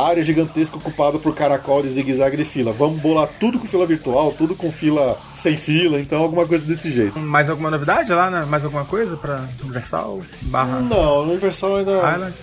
[0.00, 2.72] área gigantesca ocupada por caracol de zigue-zague de fila.
[2.72, 6.90] Vamos bolar tudo com fila virtual, tudo com fila sem fila, então alguma coisa desse
[6.90, 7.18] jeito.
[7.18, 8.44] Mais alguma novidade lá, né?
[8.48, 10.20] Mais alguma coisa pra Universal?
[10.42, 11.92] Barra Não, Universal ainda.
[11.92, 12.34] Island?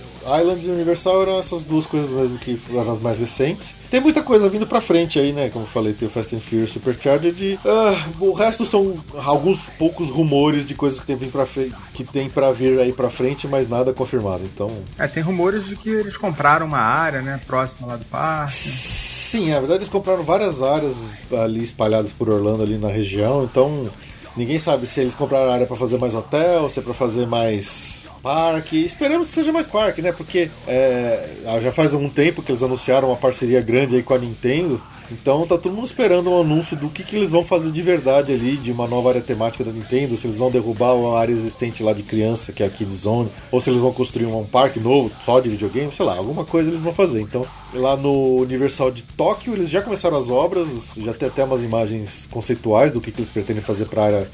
[0.41, 3.73] Island e Universal eram essas duas coisas mesmo que eram as mais recentes.
[3.89, 5.49] Tem muita coisa vindo pra frente aí, né?
[5.49, 7.57] Como eu falei, tem o Fast and Furious Supercharger de.
[7.65, 12.03] ah, o resto são alguns poucos rumores de coisas que tem, vindo pra frente, que
[12.03, 14.43] tem pra vir aí pra frente, mas nada confirmado.
[14.43, 14.71] Então.
[14.97, 17.39] É, tem rumores de que eles compraram uma área, né?
[17.47, 18.53] Próxima lá do parque.
[18.53, 20.95] Sim, na verdade eles compraram várias áreas
[21.31, 23.89] ali espalhadas por Orlando, ali na região, então
[24.35, 27.96] ninguém sabe se eles compraram área para fazer mais hotel, se é para fazer mais
[28.27, 28.83] parque.
[28.83, 30.11] Esperamos que seja mais parque, né?
[30.11, 31.29] Porque é,
[31.61, 34.81] já faz algum tempo que eles anunciaram uma parceria grande aí com a Nintendo.
[35.09, 38.33] Então tá todo mundo esperando um anúncio do que, que eles vão fazer de verdade
[38.33, 41.81] ali, de uma nova área temática da Nintendo, se eles vão derrubar a área existente
[41.81, 44.81] lá de criança, que é a Kid Zone, ou se eles vão construir um parque
[44.81, 47.21] novo só de videogame, sei lá, alguma coisa eles vão fazer.
[47.21, 50.67] Então, lá no Universal de Tóquio, eles já começaram as obras,
[50.97, 54.27] já tem até umas imagens conceituais do que, que eles pretendem fazer para a área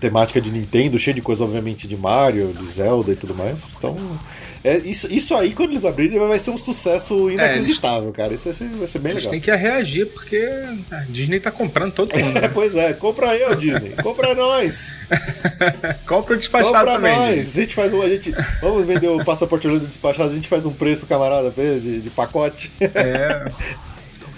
[0.00, 3.74] temática de Nintendo, cheio de coisa, obviamente, de Mario, de Zelda e tudo mais.
[3.76, 3.96] Então,
[4.62, 8.34] é, isso, isso aí, quando eles abrirem, vai ser um sucesso inacreditável, é, cara.
[8.34, 9.30] Isso vai ser, vai ser bem legal.
[9.30, 10.46] tem que reagir, porque
[10.90, 12.28] a Disney tá comprando todo mundo.
[12.38, 12.48] Né?
[12.48, 13.94] pois é, compra eu, Disney.
[14.02, 14.92] compra nós.
[16.06, 17.14] compra o despachado compra também.
[17.14, 17.56] Compra nós.
[17.56, 18.02] A gente faz um.
[18.02, 22.00] A gente, vamos vender o passaporte Orlando despachado, a gente faz um preço, camarada, de,
[22.00, 22.70] de pacote.
[22.80, 23.50] É.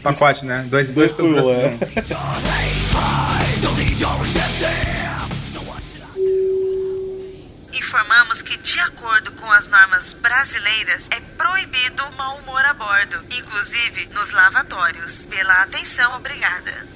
[0.02, 0.64] Pacote, né?
[0.70, 1.76] Dois, dois, dois por um, é.
[8.30, 13.18] Informamos que, de acordo com as normas brasileiras, é proibido o mau humor a bordo,
[13.30, 15.26] inclusive nos lavatórios.
[15.26, 16.86] Pela atenção, obrigada.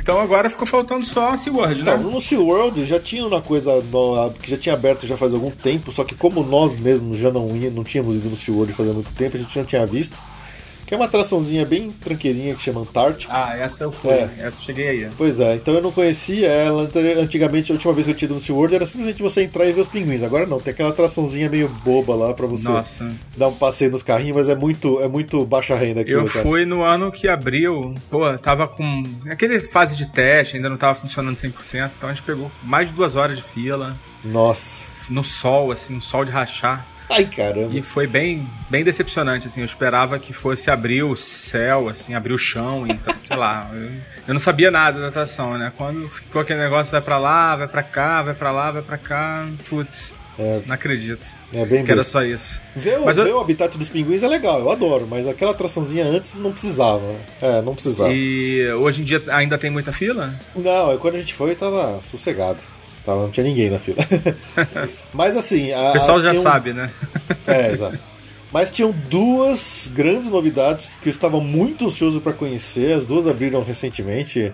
[0.00, 1.96] Então agora ficou faltando só a SeaWorld, né?
[1.96, 3.72] Não, no SeaWorld já tinha uma coisa
[4.40, 7.48] que já tinha aberto já faz algum tempo, só que como nós mesmos já não,
[7.56, 10.16] ia, não tínhamos ido no SeaWorld fazia muito tempo, a gente não tinha visto.
[10.86, 13.32] Que é uma atraçãozinha bem tranqueirinha que chama Antártico.
[13.34, 14.10] Ah, essa eu fui.
[14.10, 14.30] É.
[14.38, 15.08] Essa eu cheguei aí.
[15.18, 16.88] Pois é, então eu não conhecia ela.
[17.20, 19.72] Antigamente, a última vez que eu tinha ido no SeaWorld era simplesmente você entrar e
[19.72, 20.22] ver os pinguins.
[20.22, 23.12] Agora não, tem aquela atraçãozinha meio boba lá pra você Nossa.
[23.36, 26.12] dar um passeio nos carrinhos, mas é muito, é muito baixa renda aqui.
[26.12, 29.02] Eu fui no ano que abriu, pô, tava com.
[29.28, 32.94] Aquele fase de teste, ainda não tava funcionando 100%, então a gente pegou mais de
[32.94, 33.96] duas horas de fila.
[34.24, 34.84] Nossa.
[35.08, 36.86] No sol, assim, um sol de rachar.
[37.08, 37.74] Ai, caramba.
[37.74, 39.60] E foi bem, bem decepcionante, assim.
[39.60, 43.70] Eu esperava que fosse abrir o céu, assim, abrir o chão, então, sei lá.
[43.72, 43.90] Eu,
[44.28, 45.72] eu, não sabia nada da atração, né?
[45.76, 48.98] Quando ficou aquele negócio, vai pra lá, vai pra cá, vai pra lá, vai pra
[48.98, 50.14] cá, putz.
[50.38, 51.22] É, não acredito.
[51.52, 52.60] É bem Que era só isso.
[52.74, 53.36] Ver, mas ver eu...
[53.36, 57.14] o habitat dos pinguins é legal, eu adoro, mas aquela atraçãozinha antes não precisava.
[57.40, 58.12] É, não precisava.
[58.12, 60.34] E hoje em dia ainda tem muita fila?
[60.54, 62.58] Não, é quando a gente foi tava sossegado.
[63.06, 63.98] Tava, não tinha ninguém na fila.
[65.14, 65.72] Mas assim.
[65.72, 66.90] A, o pessoal já sabe, né?
[67.46, 67.98] é, exato.
[68.52, 72.94] Mas tinham duas grandes novidades que eu estava muito ansioso para conhecer.
[72.94, 74.52] As duas abriram recentemente.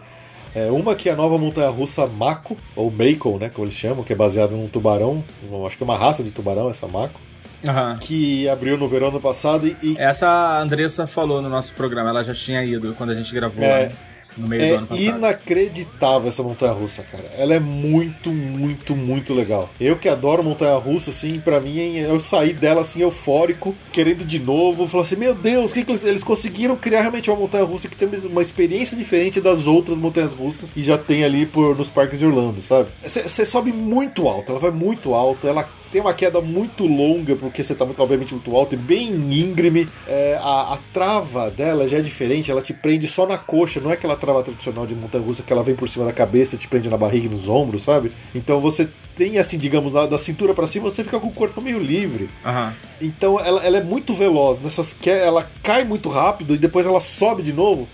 [0.54, 4.12] É, uma que é a nova montanha-russa Mako, ou Bacon, né, como eles chamam, que
[4.12, 5.24] é baseada num tubarão.
[5.66, 7.18] Acho que é uma raça de tubarão, essa Mako.
[7.66, 7.96] Uhum.
[7.98, 12.24] Que abriu no verão ano passado e, Essa a Andressa falou no nosso programa, ela
[12.24, 13.64] já tinha ido quando a gente gravou.
[13.64, 13.92] É, né?
[14.36, 15.04] No meio é do ano passado.
[15.04, 17.24] inacreditável essa montanha russa, cara.
[17.36, 19.70] Ela é muito, muito, muito legal.
[19.80, 24.38] Eu que adoro montanha russa, assim, para mim, eu saí dela assim eufórico, querendo de
[24.38, 24.86] novo.
[24.86, 27.88] Falei assim: Meu Deus, o que, que eles, eles conseguiram criar realmente uma montanha russa
[27.88, 31.88] que tem uma experiência diferente das outras montanhas russas que já tem ali por, nos
[31.88, 32.88] parques de Orlando, sabe?
[33.02, 37.62] Você sobe muito alto, ela vai muito alto, ela tem uma queda muito longa, porque
[37.62, 39.86] você está muito, obviamente, muito alto e bem íngreme.
[40.08, 43.90] É, a, a, trava dela já é diferente, ela te prende só na coxa, não
[43.90, 46.58] é aquela trava tradicional de montanha russa que ela vem por cima da cabeça e
[46.58, 48.10] te prende na barriga e nos ombros, sabe?
[48.34, 51.60] Então você tem, assim, digamos, da, da cintura para cima, você fica com o corpo
[51.60, 52.30] meio livre.
[52.42, 52.72] Uhum.
[53.02, 57.02] Então ela, ela, é muito veloz, nessas que ela cai muito rápido e depois ela
[57.02, 57.86] sobe de novo.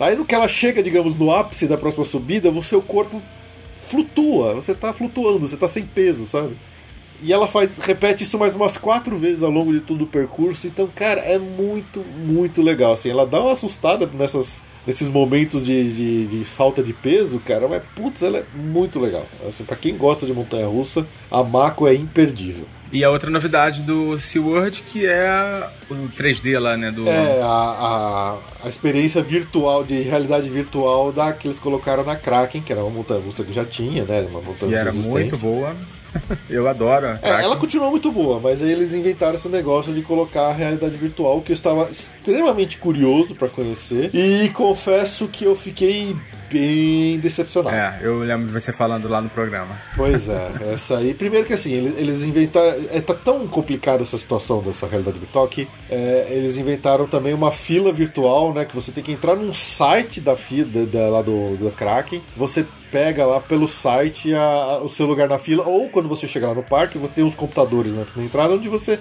[0.00, 3.22] Aí no que ela chega, digamos, no ápice da próxima subida, o seu corpo
[3.76, 6.56] flutua, você tá flutuando, você tá sem peso, sabe?
[7.24, 10.66] E ela faz, repete isso mais umas quatro vezes ao longo de todo o percurso.
[10.66, 12.92] Então, cara, é muito, muito legal.
[12.92, 17.66] Assim, ela dá uma assustada nessas, nesses momentos de, de, de, falta de peso, cara,
[17.66, 19.26] mas putz, ela é muito legal.
[19.48, 22.66] Assim, para quem gosta de montanha russa, a Mako é imperdível.
[22.92, 26.90] E a outra novidade do SeaWorld que é o 3D lá, né?
[26.90, 27.08] Do...
[27.08, 32.60] É, a, a, a experiência virtual, de realidade virtual da que eles colocaram na Kraken,
[32.60, 34.20] que era uma montanha russa que já tinha, né?
[34.28, 35.74] Uma montanha que era muito boa.
[36.48, 37.18] eu adoro.
[37.22, 40.96] É, ela continua muito boa, mas aí eles inventaram esse negócio de colocar a realidade
[40.96, 44.10] virtual que eu estava extremamente curioso para conhecer.
[44.14, 46.16] E confesso que eu fiquei
[46.54, 47.74] bem decepcionado.
[47.76, 49.76] É, eu lembro de você falando lá no programa.
[49.96, 51.12] Pois é, essa aí.
[51.12, 52.84] Primeiro que assim, eles, inventaram.
[52.92, 57.50] É, tá tão complicada essa situação dessa realidade virtual que é, eles inventaram também uma
[57.50, 58.64] fila virtual, né?
[58.64, 62.22] Que você tem que entrar num site da fila da, lá do, do Kraken.
[62.36, 66.28] Você pega lá pelo site a, a, o seu lugar na fila, ou quando você
[66.28, 69.00] chegar lá no parque, você tem uns computadores né, na entrada onde você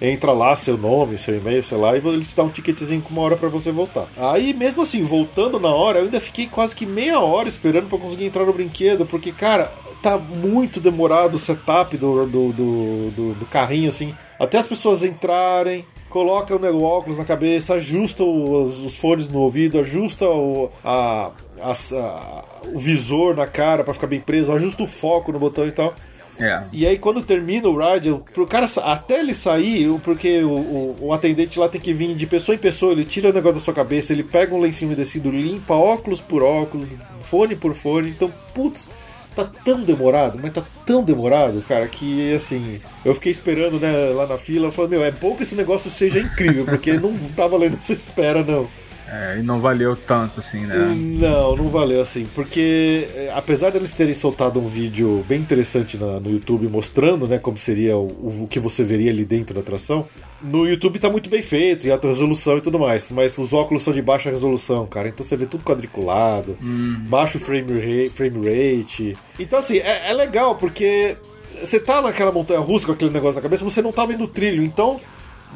[0.00, 3.10] entra lá seu nome, seu e-mail, sei lá, e ele te dá um ticketzinho com
[3.10, 4.06] uma hora para você voltar.
[4.16, 7.98] Aí, mesmo assim, voltando na hora, eu ainda fiquei quase que meia hora esperando para
[7.98, 9.70] conseguir entrar no brinquedo, porque, cara,
[10.02, 14.14] tá muito demorado o setup do, do, do, do, do carrinho, assim.
[14.38, 19.80] até as pessoas entrarem, coloca o óculos na cabeça, ajusta os, os fones no ouvido,
[19.80, 21.30] ajusta o, a,
[21.60, 25.66] a, a, o visor na cara para ficar bem preso, ajusta o foco no botão
[25.66, 25.94] e tal.
[26.38, 26.64] É.
[26.72, 31.12] E aí quando termina o ride, pro cara até ele sair, porque o, o, o,
[31.12, 33.74] atendente lá tem que vir de pessoa em pessoa, ele tira o negócio da sua
[33.74, 36.88] cabeça, ele pega um lencinho umedecido, limpa óculos por óculos,
[37.22, 38.88] fone por fone, então, putz,
[39.34, 44.26] tá tão demorado, mas tá tão demorado, cara, que assim, eu fiquei esperando, né, lá
[44.26, 47.78] na fila, falei, meu, é bom que esse negócio seja incrível, porque não tá valendo
[47.80, 48.68] essa espera, não.
[49.14, 50.76] É, e não valeu tanto assim, né?
[50.76, 56.18] Não, não valeu assim, porque é, apesar deles terem soltado um vídeo bem interessante na,
[56.18, 60.04] no YouTube mostrando, né, como seria o, o, que você veria ali dentro da atração,
[60.42, 63.84] no YouTube tá muito bem feito, em alta resolução e tudo mais, mas os óculos
[63.84, 66.96] são de baixa resolução, cara, então você vê tudo quadriculado, hum.
[67.06, 69.16] baixo frame rate, frame rate.
[69.38, 71.16] Então assim, é, é legal porque
[71.62, 74.28] você tá naquela montanha russa com aquele negócio na cabeça, você não tá vendo o
[74.28, 75.00] trilho, então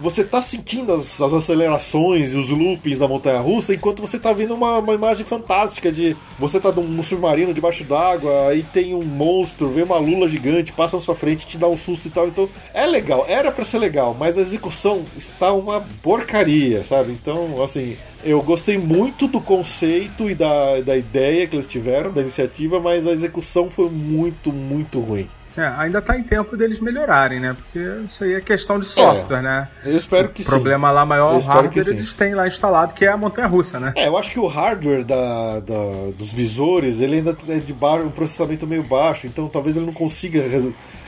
[0.01, 4.33] você tá sentindo as, as, acelerações e os loopings da montanha russa enquanto você tá
[4.33, 9.05] vendo uma, uma imagem fantástica de você tá num, submarino debaixo d'água, aí tem um
[9.05, 12.29] monstro, vem uma lula gigante, passa na sua frente, te dá um susto e tal.
[12.29, 17.13] Então é legal, era para ser legal, mas a execução está uma porcaria, sabe?
[17.13, 22.21] Então, assim, eu gostei muito do conceito e da, da ideia que eles tiveram, da
[22.21, 25.29] iniciativa, mas a execução foi muito, muito ruim.
[25.59, 27.55] É, ainda está em tempo deles melhorarem, né?
[27.55, 29.69] Porque isso aí é questão de software, é, né?
[29.85, 30.51] Eu espero que o sim.
[30.51, 33.93] problema lá maior, o hardware, eles têm lá instalado, que é a montanha-russa, né?
[33.97, 38.11] É, eu acho que o hardware da, da, dos visores, ele ainda é de um
[38.11, 40.43] processamento meio baixo, então talvez ele não consiga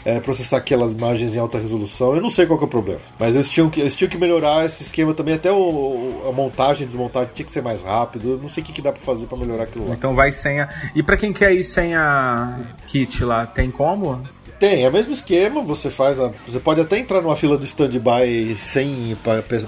[0.04, 2.14] é, processar aquelas imagens em alta resolução.
[2.14, 3.00] Eu não sei qual é o problema.
[3.18, 5.34] Mas eles tinham que, eles tinham que melhorar esse esquema também.
[5.34, 8.32] Até o, a montagem desmontagem tinha que ser mais rápido.
[8.32, 9.94] Eu não sei o que, que dá pra fazer para melhorar aquilo lá.
[9.94, 10.68] Então vai sem a.
[10.94, 14.22] E para quem quer ir sem a kit lá, tem como?
[14.60, 17.64] Tem, é o mesmo esquema, você faz a, Você pode até entrar numa fila de
[17.64, 19.16] stand-by sem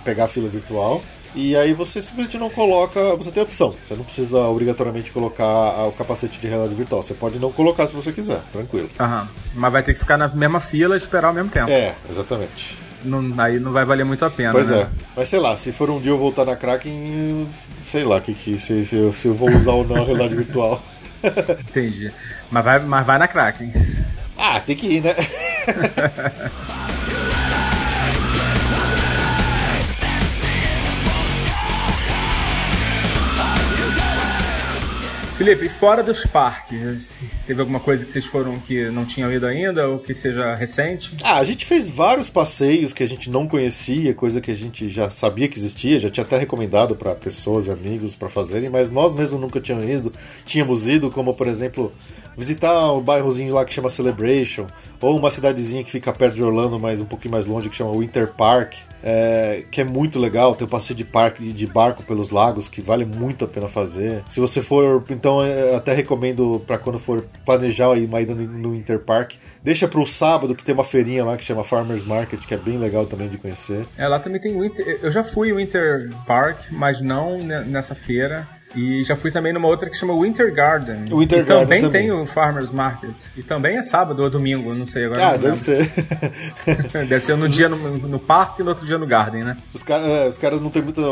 [0.04, 1.00] pegar a fila virtual.
[1.34, 3.16] E aí você simplesmente não coloca.
[3.16, 3.74] Você tem a opção.
[3.86, 7.02] Você não precisa obrigatoriamente colocar o capacete de realidade virtual.
[7.02, 8.90] Você pode não colocar se você quiser, tranquilo.
[9.00, 9.28] Aham.
[9.54, 11.70] Mas vai ter que ficar na mesma fila e esperar ao mesmo tempo.
[11.70, 12.76] É, exatamente.
[13.02, 14.52] Não, aí não vai valer muito a pena.
[14.52, 14.82] Pois né?
[14.82, 14.88] é.
[15.16, 17.48] Mas sei lá, se for um dia eu voltar na Kraken,
[17.86, 20.34] sei lá que, que, se, se, eu, se eu vou usar ou não a realidade
[20.34, 20.82] virtual.
[21.70, 22.12] Entendi.
[22.50, 23.72] Mas vai, mas vai na Kraken.
[24.36, 25.14] Ah, tem que ir, né?
[35.42, 39.88] Felipe, fora dos parques, teve alguma coisa que vocês foram que não tinham ido ainda
[39.88, 41.16] ou que seja recente?
[41.20, 44.88] Ah, a gente fez vários passeios que a gente não conhecia, coisa que a gente
[44.88, 48.88] já sabia que existia, já tinha até recomendado para pessoas e amigos para fazerem, mas
[48.88, 50.12] nós mesmos nunca tínhamos ido,
[50.44, 51.92] tínhamos ido, como por exemplo
[52.36, 54.66] visitar o bairrozinho lá que chama Celebration,
[55.00, 57.92] ou uma cidadezinha que fica perto de Orlando, mas um pouquinho mais longe, que chama
[57.92, 60.54] Winter Park, é, que é muito legal.
[60.54, 64.22] Tem um passeio de parque de barco pelos lagos que vale muito a pena fazer.
[64.28, 68.72] Se você for, então é, até recomendo para quando for planejar ir mais no, no
[68.72, 72.40] Winter Park, deixa para o sábado que tem uma feirinha lá que chama Farmers Market,
[72.46, 73.84] que é bem legal também de conhecer.
[73.96, 75.00] É, lá também tem Winter.
[75.02, 78.46] Eu já fui Winter Park, mas não nessa feira.
[78.74, 81.04] E já fui também numa outra que chama Winter Garden.
[81.04, 83.10] Winter e Garden também, também, tem o Farmers Market.
[83.36, 85.28] E também é sábado ou domingo, não sei agora.
[85.28, 85.90] Ah, deve ser.
[87.08, 89.56] deve ser no dia no, no, parque e no outro dia no Garden, né?
[89.74, 91.02] Os, cara, é, os caras não têm muita,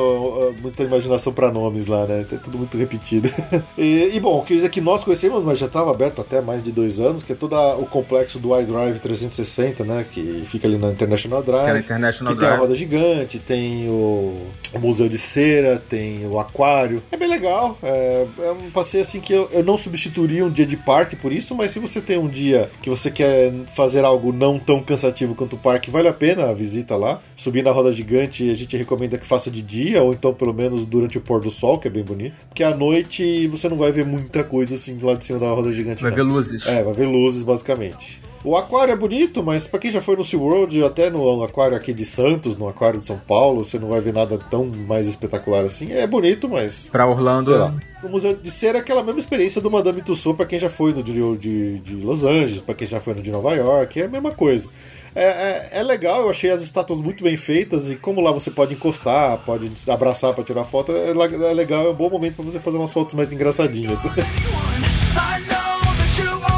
[0.61, 2.21] muita imaginação para nomes lá, né?
[2.33, 3.29] É tudo muito repetido.
[3.77, 7.01] e, e, bom, que que nós conhecemos, mas já estava aberto até mais de dois
[7.01, 10.05] anos, que é todo o complexo do iDrive 360, né?
[10.11, 11.65] Que fica ali na International Drive.
[11.65, 12.53] Que, é International que Drive.
[12.53, 17.03] tem a roda gigante, tem o, o museu de cera, tem o aquário.
[17.11, 17.79] É bem legal legal.
[17.83, 21.33] É, é um passeio assim que eu, eu não substituiria um dia de parque por
[21.33, 25.35] isso, mas se você tem um dia que você quer fazer algo não tão cansativo
[25.35, 27.21] quanto o parque, vale a pena a visita lá.
[27.37, 30.87] Subir na roda gigante, a gente recomenda que faça de dia, ou então pelo menos
[30.87, 32.35] durante o pôr do sol, que é bem bonito.
[32.49, 35.73] Porque à noite você não vai ver muita coisa assim lá de cima da roda
[35.73, 36.03] gigante.
[36.03, 36.17] Vai não.
[36.17, 36.67] ver luzes.
[36.67, 38.20] É, vai ver luzes basicamente.
[38.43, 41.93] O aquário é bonito, mas para quem já foi no SeaWorld, até no aquário aqui
[41.93, 45.65] de Santos, no aquário de São Paulo, você não vai ver nada tão mais espetacular
[45.65, 45.93] assim.
[45.93, 46.89] É bonito, mas.
[46.91, 47.51] Pra Orlando.
[47.51, 47.75] Sei lá.
[48.03, 50.95] O Museu de Cera é aquela mesma experiência do Madame Tussauds para quem já foi
[50.95, 54.07] no de, de, de Los Angeles, para quem já foi no de Nova York, é
[54.07, 54.67] a mesma coisa.
[55.15, 58.51] É, é, é, legal, eu achei as estátuas muito bem feitas e como lá você
[58.51, 62.45] pode encostar, pode abraçar para tirar foto, é, é legal, é um bom momento para
[62.45, 64.01] você fazer umas fotos mais engraçadinhas.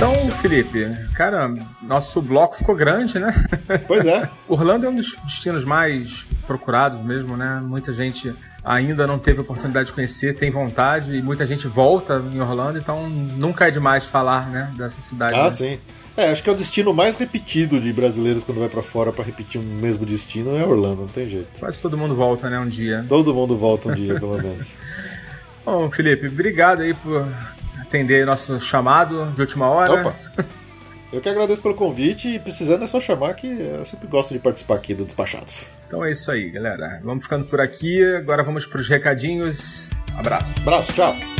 [0.00, 3.34] Então, Felipe, cara, nosso bloco ficou grande, né?
[3.86, 4.26] Pois é.
[4.48, 7.60] Orlando é um dos destinos mais procurados mesmo, né?
[7.62, 8.34] Muita gente
[8.64, 13.10] ainda não teve oportunidade de conhecer, tem vontade e muita gente volta em Orlando, então
[13.10, 15.34] nunca é demais falar, né, dessa cidade.
[15.34, 15.50] Ah, né?
[15.50, 15.78] sim.
[16.16, 19.22] É, acho que é o destino mais repetido de brasileiros quando vai pra fora pra
[19.22, 21.60] repetir o mesmo destino é Orlando, não tem jeito.
[21.60, 23.04] Quase todo mundo volta, né, um dia.
[23.06, 24.72] Todo mundo volta um dia, pelo menos.
[25.62, 27.28] Bom, Felipe, obrigado aí por
[27.90, 30.08] atender nosso chamado de última hora.
[30.08, 30.16] Opa!
[31.12, 34.38] Eu que agradeço pelo convite e precisando é só chamar que eu sempre gosto de
[34.38, 35.66] participar aqui do Despachados.
[35.88, 37.00] Então é isso aí, galera.
[37.02, 38.00] Vamos ficando por aqui.
[38.14, 39.90] Agora vamos pros recadinhos.
[40.16, 40.52] Abraço.
[40.60, 41.39] Abraço, tchau!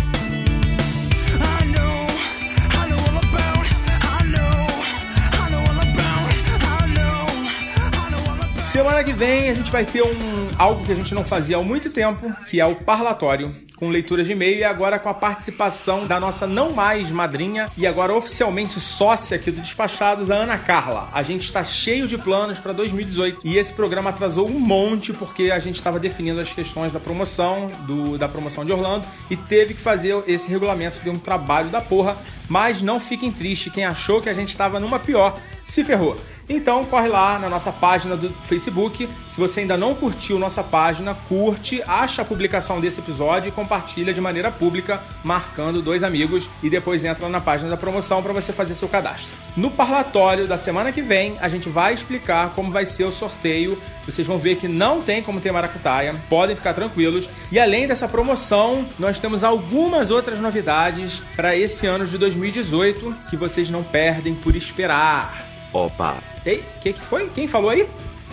[8.71, 10.15] Semana que vem a gente vai ter um
[10.57, 14.23] algo que a gente não fazia há muito tempo, que é o parlatório, com leitura
[14.23, 18.81] de e-mail e agora com a participação da nossa não mais madrinha e agora oficialmente
[18.81, 21.09] sócia aqui do Despachados, a Ana Carla.
[21.13, 25.51] A gente está cheio de planos para 2018 e esse programa atrasou um monte porque
[25.51, 29.75] a gente estava definindo as questões da promoção, do, da promoção de Orlando e teve
[29.75, 32.17] que fazer esse regulamento, deu um trabalho da porra,
[32.49, 36.17] mas não fiquem tristes, quem achou que a gente estava numa pior, se ferrou.
[36.53, 39.09] Então corre lá na nossa página do Facebook.
[39.29, 44.13] Se você ainda não curtiu nossa página, curte, acha a publicação desse episódio e compartilha
[44.13, 48.53] de maneira pública, marcando dois amigos e depois entra na página da promoção para você
[48.53, 49.31] fazer seu cadastro.
[49.57, 53.81] No parlatório da semana que vem, a gente vai explicar como vai ser o sorteio.
[54.05, 57.29] Vocês vão ver que não tem como ter maracutaia, podem ficar tranquilos.
[57.53, 63.37] E além dessa promoção, nós temos algumas outras novidades para esse ano de 2018 que
[63.37, 65.50] vocês não perdem por esperar.
[65.73, 67.29] Opa, Ei, que que foi?
[67.31, 67.89] Quem falou aí?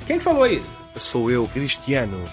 [0.06, 0.64] Quem que falou aí?
[0.96, 2.24] sou eu, Cristiano.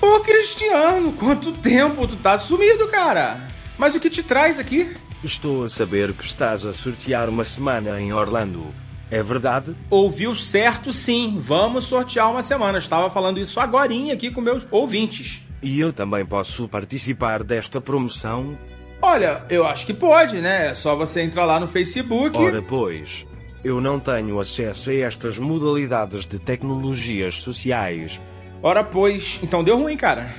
[0.00, 3.40] Ô Cristiano, quanto tempo tu tá sumido, cara?
[3.76, 4.94] Mas o que te traz aqui?
[5.24, 8.66] Estou a saber que estás a sortear uma semana em Orlando.
[9.10, 9.74] É verdade?
[9.90, 12.78] Ouviu certo sim, vamos sortear uma semana.
[12.78, 15.42] Estava falando isso agorinha aqui com meus ouvintes.
[15.62, 18.56] E eu também posso participar desta promoção?
[19.00, 20.68] Olha, eu acho que pode, né?
[20.68, 22.36] É só você entrar lá no Facebook.
[22.36, 23.26] Ora, pois,
[23.64, 28.20] eu não tenho acesso a estas modalidades de tecnologias sociais.
[28.62, 30.34] Ora, pois, então deu ruim, cara.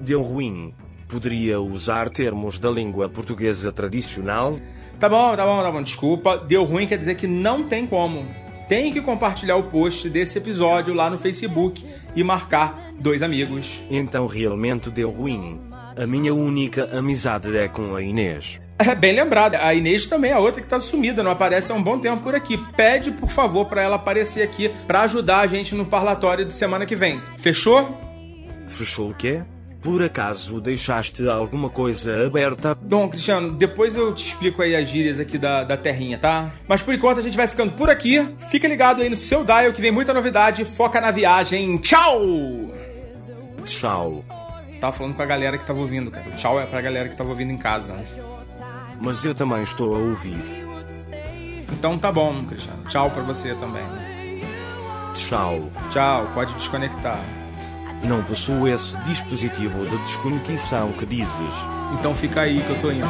[0.00, 0.74] Deu ruim.
[1.08, 4.58] Poderia usar termos da língua portuguesa tradicional?
[4.98, 5.82] Tá bom, tá bom, tá bom.
[5.82, 8.26] Desculpa, deu ruim quer dizer que não tem como.
[8.68, 11.84] Tem que compartilhar o post desse episódio lá no Facebook
[12.16, 13.82] e marcar dois amigos.
[13.90, 15.60] Então realmente deu ruim.
[15.96, 18.60] A minha única amizade é com a Inês.
[18.78, 19.54] É bem lembrado.
[19.54, 22.34] A Inês também é outra que tá sumida, não aparece há um bom tempo por
[22.34, 22.58] aqui.
[22.76, 26.86] Pede, por favor, para ela aparecer aqui para ajudar a gente no parlatório de semana
[26.86, 27.20] que vem.
[27.38, 27.98] Fechou?
[28.66, 29.42] Fechou o quê?
[29.82, 32.72] Por acaso deixaste alguma coisa aberta?
[32.74, 36.52] Bom, Cristiano, depois eu te explico aí as gírias aqui da, da terrinha, tá?
[36.68, 38.24] Mas por enquanto a gente vai ficando por aqui.
[38.48, 40.64] Fica ligado aí no seu dial que vem muita novidade.
[40.64, 41.78] Foca na viagem.
[41.78, 42.20] Tchau!
[43.64, 44.24] Tchau.
[44.80, 46.30] Tava falando com a galera que tava ouvindo, cara.
[46.32, 47.96] Tchau é pra galera que tava ouvindo em casa
[49.02, 50.64] mas eu também estou a ouvir.
[51.72, 52.84] Então tá bom, Cristiano.
[52.88, 53.82] Tchau para você também.
[55.14, 55.68] Tchau.
[55.90, 57.20] Tchau, pode desconectar.
[58.04, 61.54] Não possuo esse dispositivo de desconexão que dizes.
[61.98, 63.06] Então fica aí que eu tô indo.